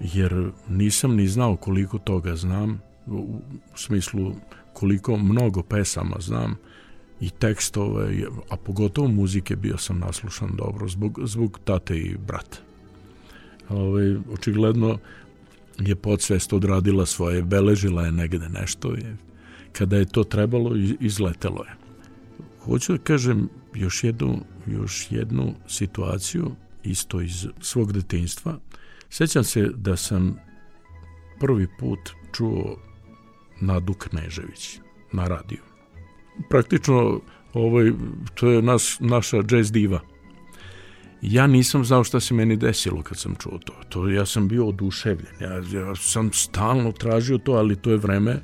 jer 0.00 0.50
nisam 0.68 1.16
ni 1.16 1.28
znao 1.28 1.56
koliko 1.56 1.98
toga 1.98 2.36
znam, 2.36 2.80
u 3.06 3.40
smislu 3.74 4.34
koliko 4.72 5.16
mnogo 5.16 5.62
pesama 5.62 6.16
znam 6.20 6.56
i 7.20 7.30
tekstove, 7.30 8.26
a 8.50 8.56
pogotovo 8.56 9.08
muzike 9.08 9.56
bio 9.56 9.78
sam 9.78 9.98
naslušan 9.98 10.50
dobro 10.56 10.88
zbog, 10.88 11.20
zbog 11.24 11.60
tate 11.64 11.98
i 11.98 12.16
brata. 12.26 12.58
Ove, 13.68 13.80
ovaj, 13.80 14.16
očigledno 14.32 14.98
je 15.78 15.96
podsvest 15.96 16.52
odradila 16.52 17.06
svoje, 17.06 17.42
beležila 17.42 18.04
je 18.04 18.12
negde 18.12 18.48
nešto 18.48 18.96
i 18.96 19.02
kada 19.72 19.96
je 19.96 20.04
to 20.04 20.24
trebalo, 20.24 20.76
izletelo 21.00 21.64
je. 21.64 21.74
Hoću 22.64 22.92
da 22.92 22.98
kažem 22.98 23.48
još 23.74 24.04
jednu, 24.04 24.40
još 24.66 25.06
jednu 25.10 25.54
situaciju 25.68 26.50
isto 26.84 27.20
iz 27.20 27.46
svog 27.60 27.92
detinjstva. 27.92 28.58
Sećam 29.10 29.44
se 29.44 29.70
da 29.74 29.96
sam 29.96 30.36
prvi 31.40 31.66
put 31.78 32.10
čuo 32.32 32.76
Nadu 33.60 33.94
Knežević 33.94 34.78
na 35.12 35.28
radiju. 35.28 35.60
Praktično 36.50 37.20
ovaj, 37.54 37.92
to 38.34 38.50
je 38.50 38.62
nas, 38.62 38.96
naša 39.00 39.36
jazz 39.50 39.72
diva. 39.72 40.00
ja 41.22 41.46
nisam 41.46 41.84
znao 41.84 42.04
šta 42.04 42.20
se 42.20 42.34
meni 42.34 42.56
desilo 42.56 43.02
kad 43.02 43.18
sam 43.18 43.34
čuo 43.34 43.58
to. 43.58 43.72
to 43.88 44.08
ja 44.08 44.26
sam 44.26 44.48
bio 44.48 44.66
oduševljen. 44.66 45.34
Ja, 45.40 45.80
ja 45.80 45.94
sam 45.94 46.32
stalno 46.32 46.92
tražio 46.92 47.38
to, 47.38 47.52
ali 47.52 47.76
to 47.76 47.90
je 47.90 47.96
vreme 47.96 48.40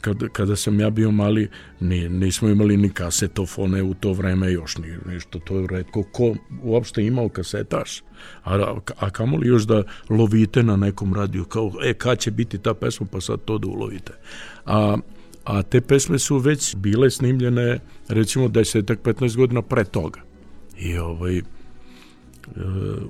kada, 0.00 0.28
kada 0.28 0.56
sam 0.56 0.80
ja 0.80 0.90
bio 0.90 1.10
mali, 1.10 1.48
ni, 1.80 2.08
nismo 2.08 2.48
imali 2.48 2.76
ni 2.76 2.90
kasetofone 2.90 3.82
u 3.82 3.94
to 3.94 4.12
vreme 4.12 4.52
još 4.52 4.78
ni, 4.78 5.12
ništa, 5.12 5.38
to 5.38 5.58
je 5.58 5.66
redko 5.70 6.02
ko 6.02 6.34
uopšte 6.62 7.06
imao 7.06 7.28
kasetaš, 7.28 8.02
a, 8.44 8.74
a 8.98 9.10
kamoli 9.10 9.48
još 9.48 9.62
da 9.62 9.82
lovite 10.10 10.62
na 10.62 10.76
nekom 10.76 11.14
radiju, 11.14 11.44
kao, 11.44 11.72
e, 11.84 11.94
kad 11.94 12.18
će 12.18 12.30
biti 12.30 12.58
ta 12.58 12.74
pesma, 12.74 13.06
pa 13.12 13.20
sad 13.20 13.44
to 13.44 13.58
da 13.58 13.68
ulovite. 13.68 14.12
A, 14.66 14.96
a 15.44 15.62
te 15.62 15.80
pesme 15.80 16.18
su 16.18 16.38
već 16.38 16.76
bile 16.76 17.10
snimljene, 17.10 17.78
recimo, 18.08 18.48
10-15 18.48 19.36
godina 19.36 19.62
pre 19.62 19.84
toga. 19.84 20.20
I 20.78 20.98
ovaj, 20.98 21.42
E, 22.56 22.60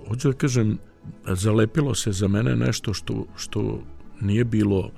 hoću 0.09 0.29
da 0.29 0.37
kažem, 0.37 0.79
zalepilo 1.27 1.95
se 1.95 2.13
za 2.13 2.29
mene 2.29 2.57
nešto 2.57 2.95
što, 2.95 3.27
što 3.37 3.83
nije 4.21 4.45
bilo 4.45 4.91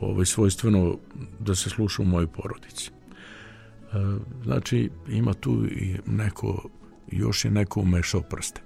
ovaj, 0.00 0.26
svojstveno 0.26 0.98
da 1.40 1.54
se 1.54 1.70
sluša 1.70 2.02
u 2.02 2.04
mojoj 2.04 2.26
porodici. 2.26 2.90
E, 2.90 3.96
znači, 4.44 4.90
ima 5.08 5.34
tu 5.34 5.66
i 5.66 5.96
neko, 6.06 6.68
još 7.12 7.44
je 7.44 7.50
neko 7.50 7.80
umešao 7.80 8.20
prste. 8.20 8.60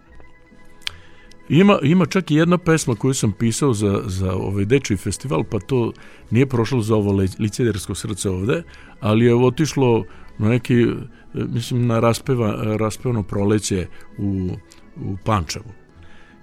Ima, 1.48 1.78
ima 1.82 2.06
čak 2.06 2.30
i 2.30 2.34
jedna 2.34 2.58
pesma 2.58 2.94
koju 2.94 3.14
sam 3.14 3.32
pisao 3.32 3.74
za, 3.74 4.02
za 4.06 4.32
ovaj 4.32 4.64
dečiji 4.64 4.96
festival, 4.96 5.44
pa 5.50 5.58
to 5.58 5.92
nije 6.30 6.46
prošlo 6.46 6.80
za 6.80 6.96
ovo 6.96 7.12
licedersko 7.38 7.94
srce 7.94 8.30
ovde, 8.30 8.62
ali 9.00 9.24
je 9.24 9.34
otišlo 9.34 10.04
na 10.38 10.48
neki, 10.48 10.86
mislim, 11.34 11.86
na 11.86 12.00
raspeva, 12.00 12.76
raspevano 12.76 13.22
proleće 13.22 13.86
u 14.18 14.56
u 14.96 15.16
Pančevu. 15.24 15.72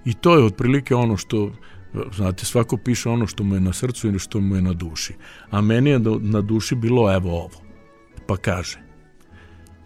I 0.04 0.14
to 0.14 0.36
je 0.36 0.44
otprilike 0.44 0.94
ono 0.94 1.16
što, 1.16 1.52
znate, 2.16 2.44
svako 2.46 2.76
piše 2.76 3.08
ono 3.08 3.26
što 3.26 3.44
mu 3.44 3.54
je 3.54 3.60
na 3.60 3.72
srcu 3.72 4.08
ili 4.08 4.18
što 4.18 4.40
mu 4.40 4.56
je 4.56 4.62
na 4.62 4.72
duši. 4.72 5.14
A 5.50 5.60
meni 5.60 5.90
je 5.90 5.98
na 6.20 6.40
duši 6.40 6.74
bilo 6.74 7.14
evo 7.14 7.30
ovo. 7.30 7.62
Pa 8.26 8.36
kaže, 8.36 8.78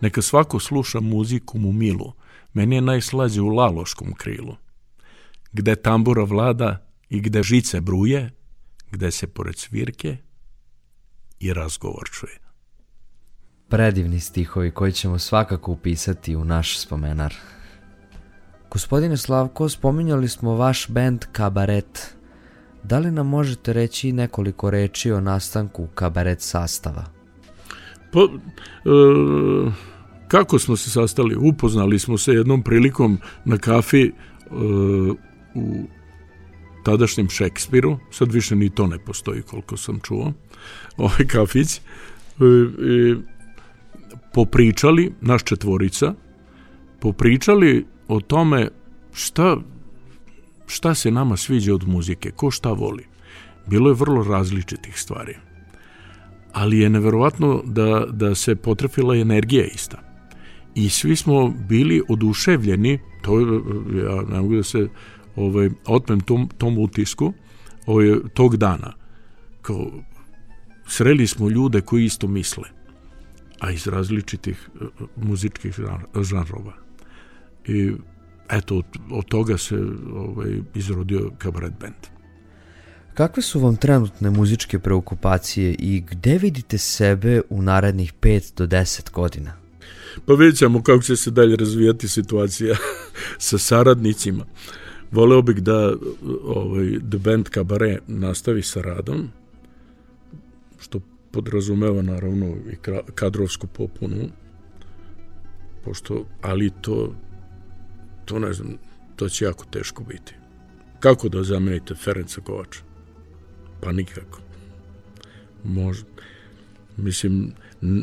neka 0.00 0.22
svako 0.22 0.60
sluša 0.60 1.00
muziku 1.00 1.58
mu 1.58 1.72
milu, 1.72 2.12
meni 2.52 2.74
je 2.74 2.80
najslađe 2.80 3.40
u 3.40 3.48
laloškom 3.48 4.14
krilu, 4.14 4.56
gde 5.52 5.76
tambura 5.76 6.24
vlada 6.24 6.86
i 7.08 7.20
gde 7.20 7.42
žice 7.42 7.80
bruje, 7.80 8.30
gde 8.90 9.10
se 9.10 9.26
pored 9.26 9.56
svirke 9.56 10.16
i 11.40 11.52
razgovor 11.52 12.08
čuje. 12.12 12.38
Predivni 13.68 14.20
stihovi 14.20 14.70
koji 14.70 14.92
ćemo 14.92 15.18
svakako 15.18 15.72
upisati 15.72 16.36
u 16.36 16.44
naš 16.44 16.78
spomenar. 16.78 17.34
Gospodine 18.74 19.16
Slavko, 19.16 19.68
spominjali 19.68 20.28
smo 20.28 20.54
vaš 20.54 20.88
band 20.88 21.24
Kabaret. 21.32 22.14
Da 22.82 22.98
li 22.98 23.10
nam 23.10 23.26
možete 23.26 23.72
reći 23.72 24.12
nekoliko 24.12 24.70
reči 24.70 25.12
o 25.12 25.20
nastanku 25.20 25.86
kabaret 25.94 26.40
sastava? 26.40 27.04
Pa, 28.12 28.20
e, 28.20 28.28
kako 30.28 30.58
smo 30.58 30.76
se 30.76 30.90
sastali? 30.90 31.36
Upoznali 31.36 31.98
smo 31.98 32.18
se 32.18 32.32
jednom 32.32 32.62
prilikom 32.62 33.18
na 33.44 33.58
kafi 33.58 34.02
e, 34.02 34.12
u 35.54 35.84
tadašnjem 36.84 37.28
Šekspiru, 37.28 37.98
sad 38.10 38.32
više 38.32 38.56
ni 38.56 38.70
to 38.70 38.86
ne 38.86 38.98
postoji 38.98 39.42
koliko 39.42 39.76
sam 39.76 40.00
čuo, 40.00 40.32
ovaj 40.96 41.26
kafić, 41.26 41.76
e, 41.76 41.80
e, 41.80 43.16
popričali, 44.32 45.12
naš 45.20 45.44
četvorica, 45.44 46.14
popričali 47.00 47.93
o 48.08 48.20
tome 48.20 48.68
šta, 49.12 49.56
šta 50.66 50.94
se 50.94 51.10
nama 51.10 51.36
sviđa 51.36 51.74
od 51.74 51.88
muzike, 51.88 52.30
ko 52.30 52.50
šta 52.50 52.72
voli. 52.72 53.06
Bilo 53.66 53.90
je 53.90 53.94
vrlo 53.94 54.22
različitih 54.22 55.00
stvari. 55.00 55.36
Ali 56.52 56.78
je 56.78 56.90
neverovatno 56.90 57.62
da, 57.64 58.06
da 58.10 58.34
se 58.34 58.56
potrefila 58.56 59.16
energija 59.16 59.64
ista. 59.64 60.02
I 60.74 60.88
svi 60.88 61.16
smo 61.16 61.48
bili 61.48 62.02
oduševljeni, 62.08 62.98
to 63.22 63.40
ja 63.40 64.22
ne 64.32 64.40
mogu 64.40 64.56
da 64.56 64.62
se 64.62 64.88
ovaj, 65.36 65.70
otmem 65.86 66.20
tom, 66.20 66.48
tom 66.58 66.78
utisku 66.78 67.32
ovaj, 67.86 68.14
tog 68.34 68.56
dana. 68.56 68.92
Kao, 69.62 69.90
sreli 70.86 71.26
smo 71.26 71.48
ljude 71.48 71.80
koji 71.80 72.04
isto 72.04 72.28
misle, 72.28 72.64
a 73.60 73.70
iz 73.70 73.86
različitih 73.86 74.70
uh, 74.74 74.88
muzičkih 75.16 75.74
žanrova. 76.22 76.83
I 77.66 77.92
eto, 78.50 78.76
od, 78.76 78.84
od 79.10 79.24
toga 79.24 79.58
se 79.58 79.76
ovaj, 80.14 80.50
izrodio 80.74 81.30
kabaret 81.38 81.72
band. 81.80 82.14
Kakve 83.14 83.42
su 83.42 83.60
vam 83.60 83.76
trenutne 83.76 84.30
muzičke 84.30 84.78
preokupacije 84.78 85.74
i 85.78 86.00
gde 86.00 86.38
vidite 86.38 86.78
sebe 86.78 87.40
u 87.50 87.62
narednih 87.62 88.14
5 88.20 88.56
do 88.56 88.66
10 88.66 89.12
godina? 89.12 89.52
Pa 90.26 90.34
vidjet 90.34 90.58
ćemo 90.58 90.82
kako 90.82 91.02
će 91.02 91.16
se 91.16 91.30
dalje 91.30 91.56
razvijati 91.56 92.08
situacija 92.08 92.76
sa 93.38 93.58
saradnicima. 93.58 94.44
Voleo 95.10 95.42
bih 95.42 95.56
da 95.56 95.94
ovaj, 96.44 96.98
The 97.10 97.18
Band 97.18 97.48
Cabaret 97.54 98.02
nastavi 98.06 98.62
sa 98.62 98.80
radom, 98.80 99.28
što 100.78 101.00
podrazumeva 101.30 102.02
naravno 102.02 102.46
i 102.46 102.76
kadrovsku 103.14 103.66
popunu, 103.66 104.28
pošto, 105.84 106.26
ali 106.42 106.70
to 106.80 107.14
to 108.24 108.38
ne 108.38 108.52
znam, 108.52 108.78
to 109.16 109.28
će 109.28 109.44
jako 109.44 109.64
teško 109.64 110.04
biti. 110.04 110.34
Kako 111.00 111.28
da 111.28 111.42
zamenite 111.42 111.94
Ferenca 111.94 112.40
Kovača? 112.40 112.80
Pa 113.80 113.92
nikako. 113.92 114.40
Možda. 115.64 116.06
Mislim, 116.96 117.52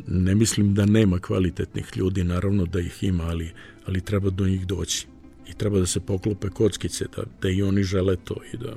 ne 0.08 0.36
mislim 0.36 0.74
da 0.74 0.86
nema 0.86 1.20
kvalitetnih 1.20 1.86
ljudi, 1.96 2.24
naravno 2.24 2.66
da 2.66 2.80
ih 2.80 3.04
ima, 3.04 3.24
ali, 3.24 3.52
ali 3.86 4.02
treba 4.02 4.30
do 4.30 4.48
njih 4.48 4.68
doći. 4.68 5.08
I 5.50 5.54
treba 5.54 5.80
da 5.80 5.86
se 5.86 6.00
poklope 6.00 6.50
kockice, 6.50 7.06
da, 7.16 7.24
da 7.42 7.50
i 7.50 7.62
oni 7.62 7.84
žele 7.84 8.16
to. 8.16 8.36
I 8.54 8.58
da, 8.58 8.76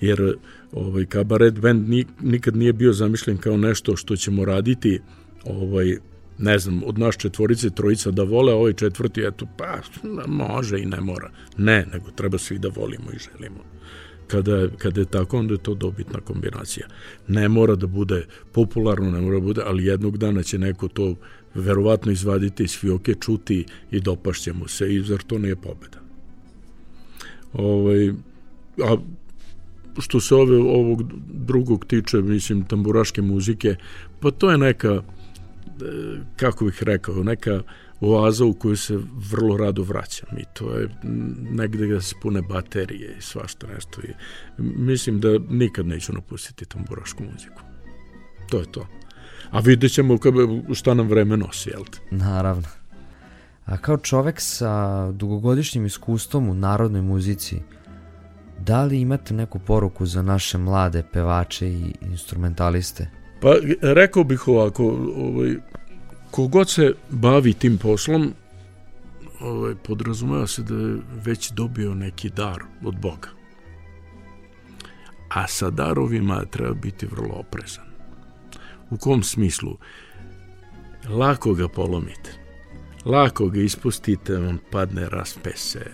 jer 0.00 0.36
ovaj, 0.72 1.06
kabaret 1.06 1.60
band 1.60 1.88
nikad 2.20 2.56
nije 2.56 2.72
bio 2.72 2.92
zamišljen 2.92 3.36
kao 3.36 3.56
nešto 3.56 3.96
što 3.96 4.16
ćemo 4.16 4.44
raditi 4.44 5.00
ovaj, 5.44 5.98
ne 6.38 6.58
znam, 6.58 6.82
od 6.86 6.98
naš 6.98 7.16
četvorice, 7.16 7.70
trojica 7.70 8.10
da 8.10 8.22
vole, 8.22 8.52
ovaj 8.52 8.72
četvrti, 8.72 9.20
eto, 9.20 9.46
pa 9.56 9.80
može 10.26 10.80
i 10.80 10.86
ne 10.86 11.00
mora. 11.00 11.30
Ne, 11.56 11.86
nego 11.92 12.10
treba 12.10 12.38
svi 12.38 12.58
da 12.58 12.68
volimo 12.68 13.10
i 13.12 13.18
želimo. 13.18 13.64
Kada, 14.26 14.68
kada 14.78 15.00
je 15.00 15.04
tako, 15.04 15.38
onda 15.38 15.54
je 15.54 15.62
to 15.62 15.74
dobitna 15.74 16.20
kombinacija. 16.20 16.86
Ne 17.28 17.48
mora 17.48 17.74
da 17.74 17.86
bude 17.86 18.26
popularno, 18.52 19.10
ne 19.10 19.20
mora 19.20 19.38
da 19.38 19.44
bude, 19.44 19.62
ali 19.66 19.84
jednog 19.84 20.18
dana 20.18 20.42
će 20.42 20.58
neko 20.58 20.88
to 20.88 21.14
verovatno 21.54 22.12
izvaditi 22.12 22.64
iz 22.64 22.78
fioke, 22.78 23.14
čuti 23.14 23.64
i 23.90 24.00
dopašće 24.00 24.52
mu 24.52 24.68
se 24.68 24.94
i 24.94 25.02
zar 25.02 25.22
to 25.22 25.38
nije 25.38 25.56
pobeda. 25.56 25.98
Ovaj, 27.52 28.08
a 28.84 28.96
što 29.98 30.20
se 30.20 30.34
ove, 30.34 30.56
ovog 30.56 31.02
drugog 31.32 31.84
tiče, 31.84 32.16
mislim, 32.16 32.64
tamburaške 32.64 33.22
muzike, 33.22 33.76
pa 34.20 34.30
to 34.30 34.50
je 34.50 34.58
neka 34.58 35.02
kako 36.36 36.64
bih 36.64 36.82
rekao, 36.82 37.22
neka 37.22 37.62
oaza 38.00 38.44
u 38.44 38.52
koju 38.52 38.76
se 38.76 38.98
vrlo 39.30 39.56
rado 39.56 39.82
vraćam 39.82 40.38
i 40.38 40.44
to 40.52 40.76
je 40.76 40.88
negde 41.50 41.86
gde 41.86 42.00
se 42.00 42.14
pune 42.22 42.42
baterije 42.42 43.16
i 43.18 43.22
svašta 43.22 43.66
nešto 43.66 44.00
i 44.00 44.12
mislim 44.58 45.20
da 45.20 45.28
nikad 45.50 45.86
neću 45.86 46.12
napustiti 46.12 46.64
tamburašku 46.64 47.22
muziku. 47.32 47.62
To 48.50 48.58
je 48.58 48.72
to. 48.72 48.86
A 49.50 49.60
vidjet 49.60 49.92
ćemo 49.92 50.18
šta 50.74 50.94
nam 50.94 51.08
vreme 51.08 51.36
nosi, 51.36 51.70
jel 51.70 51.84
te? 51.84 51.98
Naravno. 52.10 52.68
A 53.64 53.76
kao 53.76 53.96
čovek 53.96 54.40
sa 54.40 55.12
dugogodišnjim 55.12 55.86
iskustvom 55.86 56.48
u 56.48 56.54
narodnoj 56.54 57.02
muzici, 57.02 57.56
da 58.58 58.84
li 58.84 59.00
imate 59.00 59.34
neku 59.34 59.58
poruku 59.58 60.06
za 60.06 60.22
naše 60.22 60.58
mlade 60.58 61.02
pevače 61.12 61.68
i 61.68 61.94
instrumentaliste? 62.00 63.10
Pa 63.40 63.54
rekao 63.82 64.24
bih 64.24 64.48
ovako, 64.48 64.84
ovaj, 65.16 65.56
kogod 66.30 66.70
se 66.70 66.94
bavi 67.10 67.54
tim 67.54 67.78
poslom, 67.78 68.34
ovaj, 69.40 69.74
podrazumeva 69.74 70.46
se 70.46 70.62
da 70.62 70.74
je 70.74 70.96
već 71.24 71.50
dobio 71.50 71.94
neki 71.94 72.30
dar 72.30 72.62
od 72.84 73.00
Boga. 73.00 73.28
A 75.28 75.46
sa 75.46 75.70
darovima 75.70 76.44
treba 76.44 76.74
biti 76.74 77.06
vrlo 77.06 77.34
oprezan. 77.34 77.84
U 78.90 78.96
kom 78.96 79.22
smislu? 79.22 79.78
Lako 81.08 81.54
ga 81.54 81.68
polomite. 81.68 82.32
Lako 83.04 83.48
ga 83.48 83.60
ispustite, 83.60 84.36
on 84.36 84.58
padne, 84.70 85.08
raspe 85.08 85.50
se, 85.56 85.86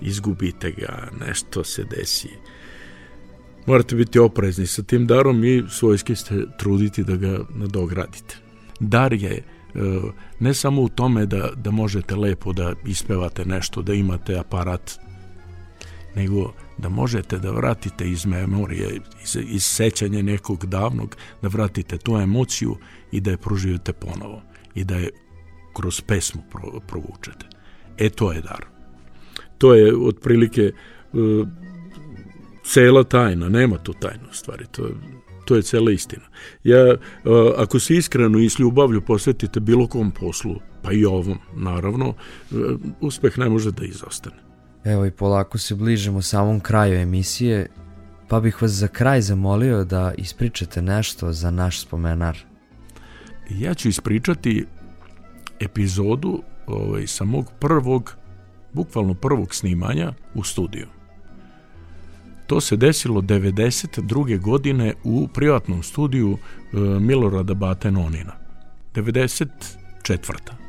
izgubite 0.00 0.70
ga, 0.70 1.08
nešto 1.26 1.64
se 1.64 1.84
desi 1.84 2.30
morate 3.66 3.96
biti 3.96 4.18
oprezni 4.18 4.66
sa 4.66 4.82
tim 4.82 5.06
darom 5.06 5.44
i 5.44 5.64
svojski 5.68 6.16
ste 6.16 6.46
truditi 6.58 7.04
da 7.04 7.16
ga 7.16 7.38
nadogradite. 7.54 8.36
Dar 8.80 9.12
je 9.12 9.42
ne 10.40 10.54
samo 10.54 10.82
u 10.82 10.88
tome 10.88 11.26
da, 11.26 11.50
da 11.56 11.70
možete 11.70 12.16
lepo 12.16 12.52
da 12.52 12.74
ispevate 12.86 13.44
nešto, 13.44 13.82
da 13.82 13.94
imate 13.94 14.38
aparat, 14.38 14.98
nego 16.14 16.52
da 16.78 16.88
možete 16.88 17.38
da 17.38 17.50
vratite 17.50 18.10
iz 18.10 18.26
memorije, 18.26 19.00
iz, 19.22 19.36
iz 19.48 19.64
sećanja 19.64 20.22
nekog 20.22 20.66
davnog, 20.66 21.16
da 21.42 21.48
vratite 21.48 21.98
tu 21.98 22.16
emociju 22.16 22.76
i 23.12 23.20
da 23.20 23.30
je 23.30 23.36
proživite 23.36 23.92
ponovo 23.92 24.42
i 24.74 24.84
da 24.84 24.96
je 24.96 25.10
kroz 25.72 26.00
pesmu 26.00 26.42
pro, 26.50 26.80
provučete. 26.86 27.46
E 27.98 28.10
to 28.10 28.32
je 28.32 28.40
dar. 28.40 28.64
To 29.58 29.74
je 29.74 29.96
otprilike 29.96 30.72
uh, 31.12 31.48
cela 32.64 33.04
tajna, 33.04 33.48
nema 33.48 33.78
tu 33.78 33.92
tajnu 33.92 34.28
stvari, 34.32 34.64
to 34.70 34.84
je 34.84 34.92
to 35.44 35.56
je 35.56 35.62
cela 35.62 35.90
istina. 35.90 36.22
Ja, 36.64 36.94
ako 37.56 37.80
se 37.80 37.94
iskreno 37.94 38.38
i 38.38 38.50
s 38.50 38.58
ljubavlju 38.58 39.00
posvetite 39.00 39.60
bilo 39.60 39.86
kom 39.86 40.10
poslu, 40.10 40.60
pa 40.82 40.92
i 40.92 41.04
ovom, 41.04 41.38
naravno, 41.56 42.14
uspeh 43.00 43.38
ne 43.38 43.48
može 43.48 43.70
da 43.70 43.84
izostane. 43.84 44.36
Evo 44.84 45.06
i 45.06 45.10
polako 45.10 45.58
se 45.58 45.74
bližemo 45.74 46.22
samom 46.22 46.60
kraju 46.60 47.00
emisije, 47.00 47.68
pa 48.28 48.40
bih 48.40 48.62
vas 48.62 48.70
za 48.70 48.88
kraj 48.88 49.20
zamolio 49.20 49.84
da 49.84 50.12
ispričate 50.18 50.82
nešto 50.82 51.32
za 51.32 51.50
naš 51.50 51.80
spomenar. 51.80 52.38
Ja 53.50 53.74
ću 53.74 53.88
ispričati 53.88 54.66
epizodu 55.60 56.42
ovaj, 56.66 57.06
sa 57.06 57.24
mog 57.24 57.52
prvog, 57.60 58.16
bukvalno 58.72 59.14
prvog 59.14 59.54
snimanja 59.54 60.12
u 60.34 60.44
studiju. 60.44 60.86
To 62.46 62.60
se 62.60 62.76
desilo 62.76 63.20
92. 63.20 64.40
godine 64.40 64.94
u 65.04 65.28
privatnom 65.28 65.82
studiju 65.82 66.38
e, 66.38 66.76
Milorada 66.76 67.54
Bate 67.54 67.90
Nonina. 67.90 68.32
94. 68.94 69.56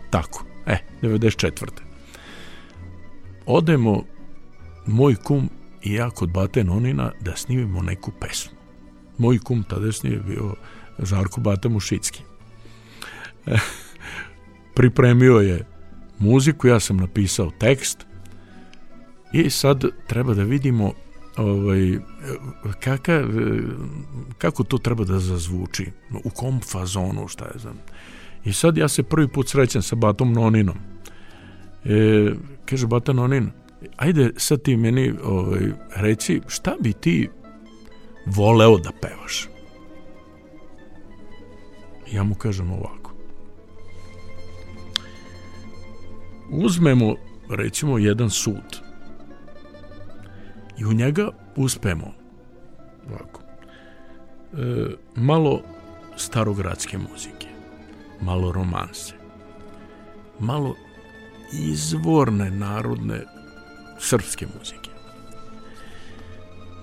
Tako, 0.10 0.46
e, 0.66 0.78
94. 1.02 1.68
Odemo 3.46 4.04
moj 4.86 5.16
kum 5.16 5.50
i 5.84 5.94
ja 5.94 6.10
kod 6.10 6.32
Bate 6.32 6.64
Nonina 6.64 7.12
da 7.22 7.36
snimimo 7.36 7.82
neku 7.82 8.12
pesmu. 8.20 8.58
Moj 9.18 9.40
kum 9.40 9.64
tadašnji 9.64 10.10
je 10.10 10.20
bio 10.20 10.56
Žarko 11.00 11.42
Bata 11.42 11.70
Mušicki. 11.70 12.22
E, 13.46 13.58
pripremio 14.76 15.36
je 15.36 15.66
muziku, 16.20 16.68
ja 16.68 16.80
sam 16.80 16.98
napisao 16.98 17.52
tekst 17.60 18.06
i 19.34 19.50
sad 19.50 19.84
treba 20.08 20.34
da 20.34 20.44
vidimo 20.44 20.94
ovaj, 21.38 21.98
kaka, 22.80 23.24
kako 24.38 24.64
to 24.64 24.78
treba 24.78 25.04
da 25.04 25.20
zazvuči, 25.20 25.92
u 26.24 26.30
kom 26.30 26.62
fazonu, 26.62 27.28
šta 27.28 27.46
je 27.46 27.60
znam. 27.60 27.78
I 28.46 28.54
sad 28.54 28.78
ja 28.78 28.88
se 28.88 29.04
prvi 29.04 29.28
put 29.28 29.50
srećam 29.50 29.82
sa 29.82 29.96
Batom 29.96 30.34
Noninom. 30.34 30.78
E, 31.86 32.32
kaže 32.66 32.88
Bata 32.88 33.14
Nonin, 33.14 33.52
ajde 33.96 34.32
sad 34.38 34.62
ti 34.62 34.78
meni 34.78 35.14
ovaj, 35.24 35.72
reci 35.96 36.42
šta 36.48 36.76
bi 36.80 36.94
ti 36.94 37.30
voleo 38.26 38.78
da 38.78 38.92
pevaš. 39.02 39.48
Ja 42.12 42.24
mu 42.24 42.36
kažem 42.36 42.72
ovako. 42.72 43.14
Uzmemo 46.50 47.16
recimo 47.50 47.98
jedan 47.98 48.30
sud 48.30 48.85
i 50.78 50.86
u 50.86 50.94
njega 50.94 51.30
uspemo. 51.56 52.14
Ovako, 53.10 53.42
e, 54.54 54.96
malo 55.16 55.62
starogradske 56.18 56.98
muzike, 56.98 57.48
malo 58.22 58.52
romanse, 58.52 59.14
malo 60.40 60.76
izvorne 61.54 62.52
narodne 62.52 63.26
srpske 64.00 64.48
muzike, 64.58 64.90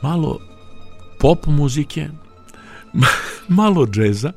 malo 0.03 0.41
pop 1.21 1.47
muzike, 1.47 2.09
malo 3.49 3.87
džeza, 3.87 4.33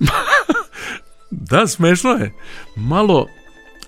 da, 1.30 1.66
smešno 1.66 2.10
je, 2.10 2.32
malo 2.76 3.26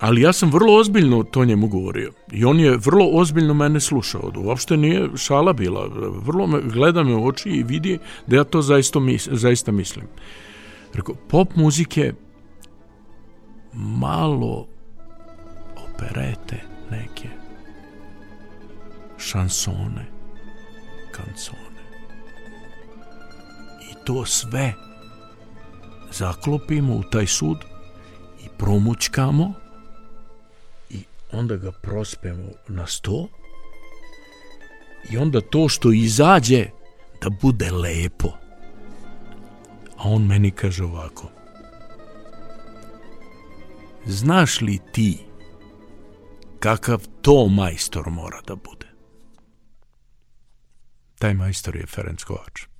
Ali 0.00 0.20
ja 0.20 0.32
sam 0.32 0.50
vrlo 0.50 0.74
ozbiljno 0.74 1.22
to 1.22 1.44
njemu 1.44 1.68
govorio. 1.68 2.12
I 2.32 2.44
on 2.44 2.60
je 2.60 2.76
vrlo 2.76 3.08
ozbiljno 3.12 3.54
mene 3.54 3.80
slušao. 3.80 4.32
Uopšte 4.36 4.76
nije 4.76 5.08
šala 5.16 5.52
bila. 5.52 5.86
Vrlo 6.24 6.46
me, 6.46 6.60
gleda 6.62 7.02
me 7.02 7.14
u 7.14 7.26
oči 7.26 7.48
i 7.48 7.62
vidi 7.62 7.98
da 8.26 8.36
ja 8.36 8.44
to 8.44 8.62
zaista, 8.62 9.00
mis, 9.00 9.28
zaista 9.32 9.72
mislim. 9.72 10.06
Rekao, 10.94 11.14
pop 11.28 11.56
muzike 11.56 12.12
malo 13.72 14.66
operete 15.76 16.62
neke, 16.90 17.28
šansone, 19.18 20.06
kancone. 21.10 21.80
I 23.90 24.04
to 24.04 24.26
sve 24.26 24.74
zaklopimo 26.10 26.94
u 26.94 27.02
taj 27.02 27.26
sud 27.26 27.58
i 28.44 28.48
promućkamo 28.58 29.65
onda 31.38 31.56
ga 31.56 31.72
prospemo 31.72 32.48
na 32.68 32.86
sto 32.86 33.28
i 35.10 35.18
onda 35.18 35.40
to 35.40 35.68
što 35.68 35.92
izađe 35.92 36.66
da 37.22 37.30
bude 37.30 37.70
lepo. 37.70 38.28
A 39.96 40.02
on 40.02 40.26
meni 40.26 40.50
kaže 40.50 40.84
ovako. 40.84 41.30
Znaš 44.06 44.60
li 44.60 44.78
ti 44.92 45.18
kakav 46.58 47.06
to 47.22 47.48
majstor 47.48 48.10
mora 48.10 48.40
da 48.40 48.54
bude? 48.54 48.86
Taj 51.18 51.34
majstor 51.34 51.76
je 51.76 51.86
Ferenc 51.86 52.24
Kovač. 52.24 52.75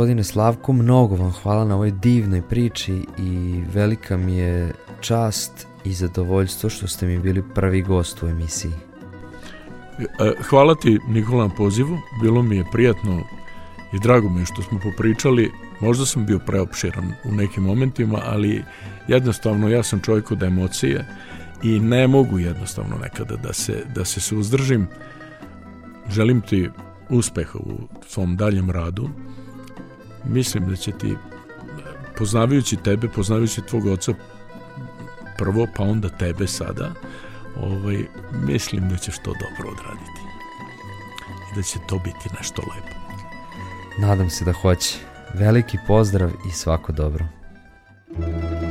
Gospodine 0.00 0.24
Slavko, 0.24 0.72
mnogo 0.72 1.16
vam 1.16 1.30
hvala 1.30 1.64
na 1.64 1.74
ovoj 1.74 1.90
divnoj 1.90 2.42
priči 2.42 3.06
i 3.18 3.62
velika 3.74 4.16
mi 4.16 4.36
je 4.36 4.72
čast 5.00 5.66
i 5.84 5.92
zadovoljstvo 5.92 6.70
što 6.70 6.86
ste 6.86 7.06
mi 7.06 7.18
bili 7.18 7.42
prvi 7.54 7.82
gost 7.82 8.22
u 8.22 8.26
emisiji. 8.28 8.72
E, 9.98 10.32
hvala 10.42 10.74
ti 10.74 10.98
Nikola 11.08 11.46
na 11.46 11.54
pozivu, 11.54 11.98
bilo 12.22 12.42
mi 12.42 12.56
je 12.56 12.64
prijatno 12.72 13.20
i 13.92 13.98
drago 14.02 14.28
mi 14.28 14.40
je 14.40 14.46
što 14.46 14.62
smo 14.62 14.78
popričali. 14.78 15.52
Možda 15.80 16.06
sam 16.06 16.26
bio 16.26 16.38
preopširan 16.38 17.12
u 17.24 17.32
nekim 17.32 17.64
momentima, 17.64 18.20
ali 18.24 18.64
jednostavno 19.08 19.68
ja 19.68 19.82
sam 19.82 20.00
čovjek 20.00 20.30
od 20.30 20.42
emocije 20.42 21.06
i 21.62 21.80
ne 21.80 22.08
mogu 22.08 22.38
jednostavno 22.38 22.96
nekada 22.96 23.36
da 23.36 23.52
se, 23.52 23.84
da 23.94 24.04
se 24.04 24.20
suzdržim. 24.20 24.86
Želim 26.08 26.40
ti 26.40 26.70
uspeha 27.10 27.58
u 27.58 27.78
svom 28.08 28.36
daljem 28.36 28.70
radu 28.70 29.08
mislim 30.24 30.68
da 30.68 30.76
će 30.76 30.92
ti 30.92 31.16
poznavajući 32.18 32.76
tebe, 32.76 33.08
poznavajući 33.08 33.60
tvog 33.60 33.86
oca 33.86 34.12
prvo, 35.38 35.66
pa 35.76 35.82
onda 35.82 36.08
tebe 36.08 36.46
sada, 36.46 36.92
ovaj, 37.56 38.04
mislim 38.46 38.88
da 38.88 38.96
ćeš 38.96 39.18
to 39.18 39.32
dobro 39.32 39.70
odraditi. 39.72 40.20
I 41.52 41.56
da 41.56 41.62
će 41.62 41.78
to 41.86 41.98
biti 41.98 42.28
nešto 42.38 42.62
lepo. 42.62 42.96
Nadam 43.98 44.30
se 44.30 44.44
da 44.44 44.52
hoće. 44.52 44.98
Veliki 45.34 45.78
pozdrav 45.86 46.30
i 46.48 46.50
svako 46.52 46.92
dobro. 46.92 47.24
Thank 48.16 48.62
you. 48.62 48.69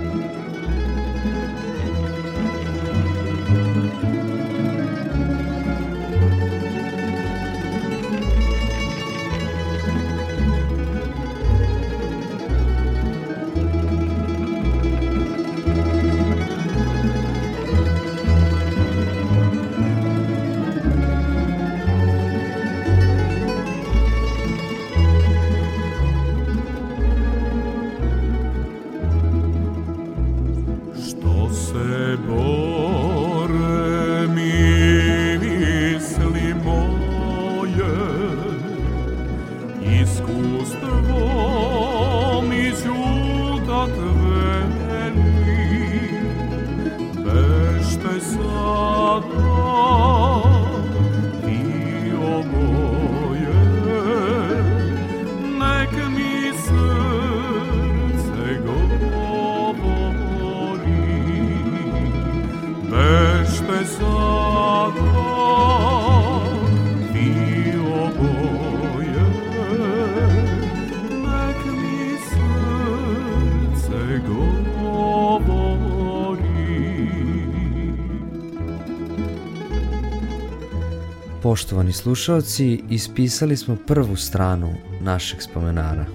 Poštovani 81.50 81.94
slušalci, 81.94 82.82
ispisali 82.90 83.58
smo 83.58 83.76
prvu 83.88 84.16
stranu 84.16 84.74
našeg 85.02 85.42
spomenara. 85.42 86.06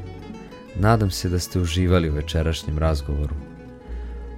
Nadam 0.76 1.10
se 1.10 1.28
da 1.28 1.38
ste 1.38 1.60
uživali 1.60 2.10
u 2.10 2.12
večerašnjem 2.12 2.78
razgovoru. 2.78 3.34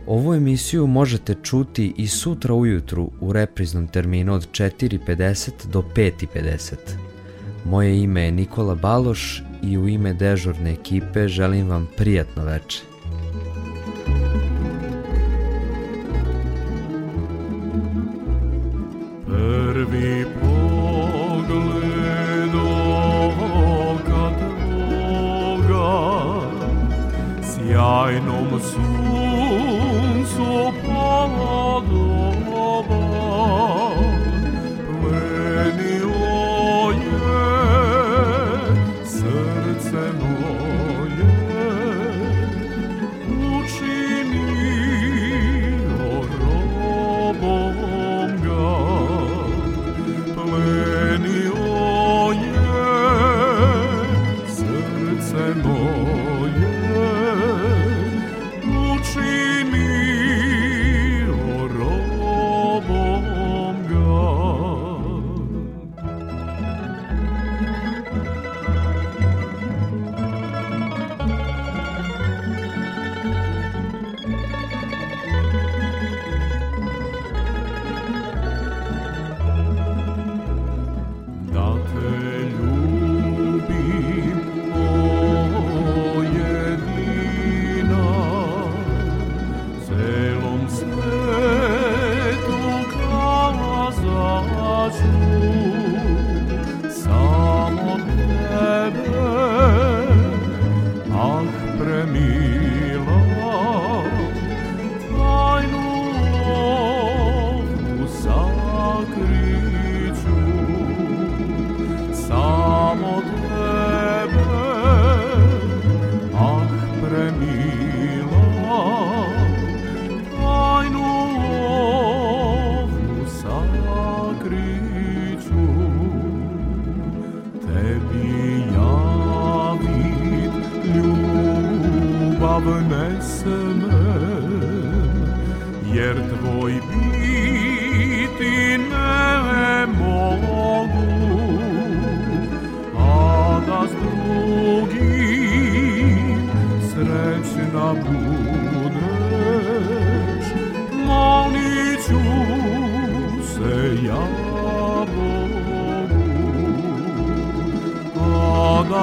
Ovu 0.07 0.35
emisiju 0.35 0.87
možete 0.87 1.35
čuti 1.43 1.95
i 1.97 2.09
sutra 2.09 2.55
ujutru 2.55 3.11
u 3.21 3.33
repriznom 3.33 3.89
terminu 3.89 4.35
od 4.35 4.51
4.50 4.51 5.51
do 5.67 5.83
5.50. 5.95 6.75
Moje 7.65 8.03
ime 8.03 8.23
je 8.23 8.33
Nikola 8.33 8.75
Baloš 8.75 9.43
i 9.63 9.79
u 9.79 9.89
ime 9.89 10.15
dežurne 10.15 10.73
ekipe 10.73 11.29
želim 11.29 11.69
vam 11.69 11.89
prijatno 11.97 12.45
večer. 12.45 12.96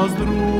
nozdro 0.04 0.53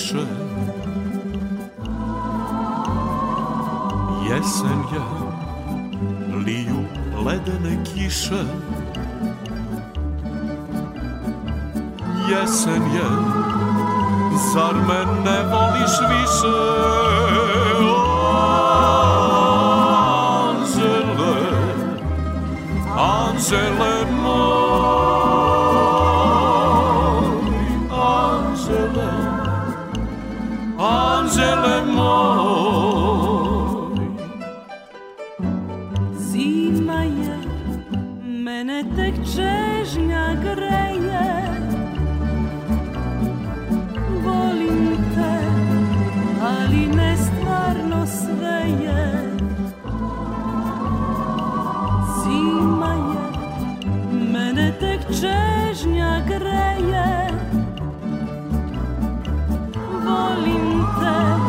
više. 0.00 0.24
Jesen 4.28 4.80
je 4.92 5.00
Liju 6.46 6.84
ledene 7.24 7.84
kiše. 7.84 8.42
Jesen 12.30 12.82
je 12.94 13.10
Zar 14.54 14.74
me 14.74 15.04
ne 15.24 15.42
voliš 15.42 15.94
više? 16.10 16.56
Anđele 20.56 21.10
Anđele 22.96 23.89
rzeźnia 55.12 56.20
greje. 56.26 57.26
Wolim 60.04 60.86
te 61.00 61.39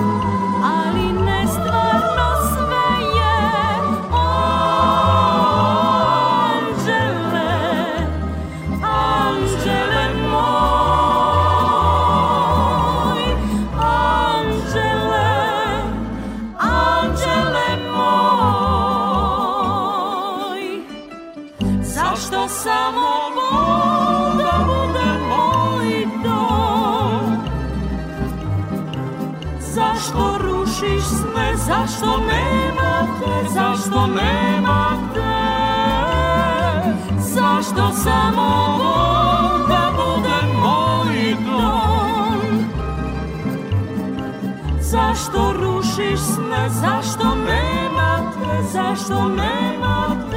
zašto 34.02 34.08
nemate 34.08 35.22
Zašto 37.20 37.92
samo 38.04 38.42
ovo 38.42 39.68
da 39.68 39.92
bude 39.96 40.40
moj 40.62 41.36
dom? 41.46 42.66
Zašto 44.80 45.54
rušiš 45.54 46.20
sne, 46.20 46.70
zašto 46.70 47.36
nemate, 47.36 48.64
zašto 48.74 49.28
nemate 49.28 50.31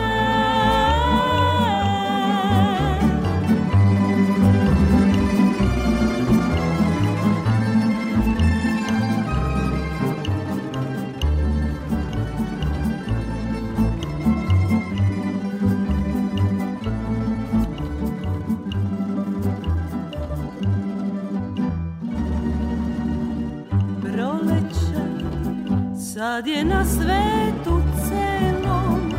Sad 26.15 26.47
je 26.47 26.65
na 26.65 26.85
svetu 26.85 27.83
celom 28.09 29.13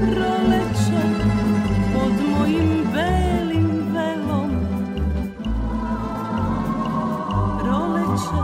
Proleće 0.00 1.02
pod 1.92 2.12
mojim 2.30 2.86
belim 2.92 3.92
velom. 3.94 4.50
Proleće 7.60 8.42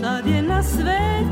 Sad 0.00 0.26
je 0.26 0.42
na 0.42 0.62
svetu 0.62 1.25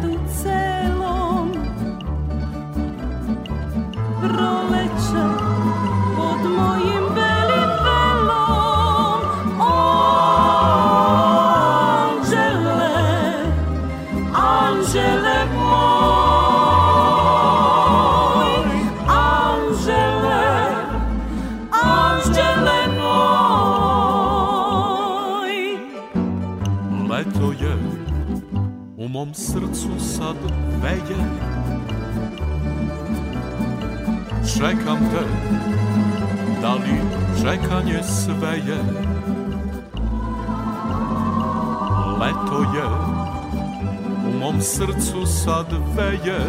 mom 29.25 29.35
srcu 29.35 29.89
sad 29.99 30.37
veje. 30.83 31.17
Čekam 34.57 34.99
te, 34.99 35.25
da 36.63 36.75
li 36.75 37.01
čekanje 37.43 38.03
sve 38.03 38.57
je? 38.57 38.79
Leto 42.21 42.59
je, 42.75 42.87
u 44.29 44.39
mom 44.41 44.61
srcu 44.61 45.27
sad 45.27 45.67
veje. 45.97 46.41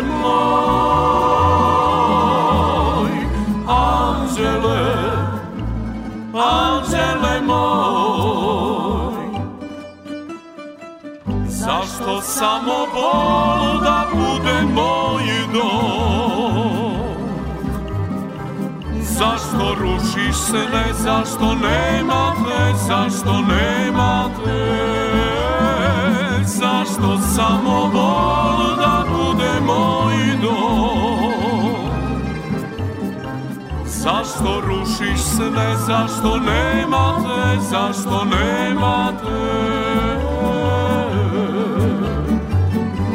Anđele, 6.35 7.41
moj. 7.47 9.27
Zašto 11.49 12.21
samo 12.21 12.87
bol 12.95 13.81
da 13.83 14.07
bude 14.13 14.63
moj 14.75 15.25
dom? 15.53 16.93
Zašto 19.01 19.75
rušiš 19.81 20.37
se, 20.37 20.59
ne, 20.73 20.93
zašto 20.93 21.55
nemate, 21.55 22.75
zašto 22.89 23.33
nemate 23.33 24.83
Zašto 26.45 27.19
samo 27.37 27.91
bol 27.93 28.72
Zašto 34.03 34.63
rušiš 34.67 35.21
se, 35.21 35.51
ne, 35.57 35.77
zašto 35.77 36.37
nemate, 36.37 37.61
zašto 37.71 38.25
nemate 38.25 39.43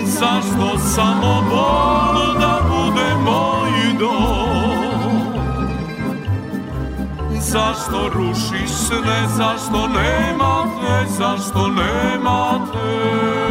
Zašto 0.05 0.79
samo 0.79 1.43
bol 1.49 2.39
da 2.39 2.59
bude 2.69 3.09
moj 3.23 3.99
dom? 3.99 5.43
Zašto 7.39 8.09
rušiš 8.13 8.69
se, 8.69 8.95
ne, 8.95 9.27
zašto 9.27 9.87
nemate, 9.87 11.09
zašto 11.09 11.67
nemate 11.67 13.46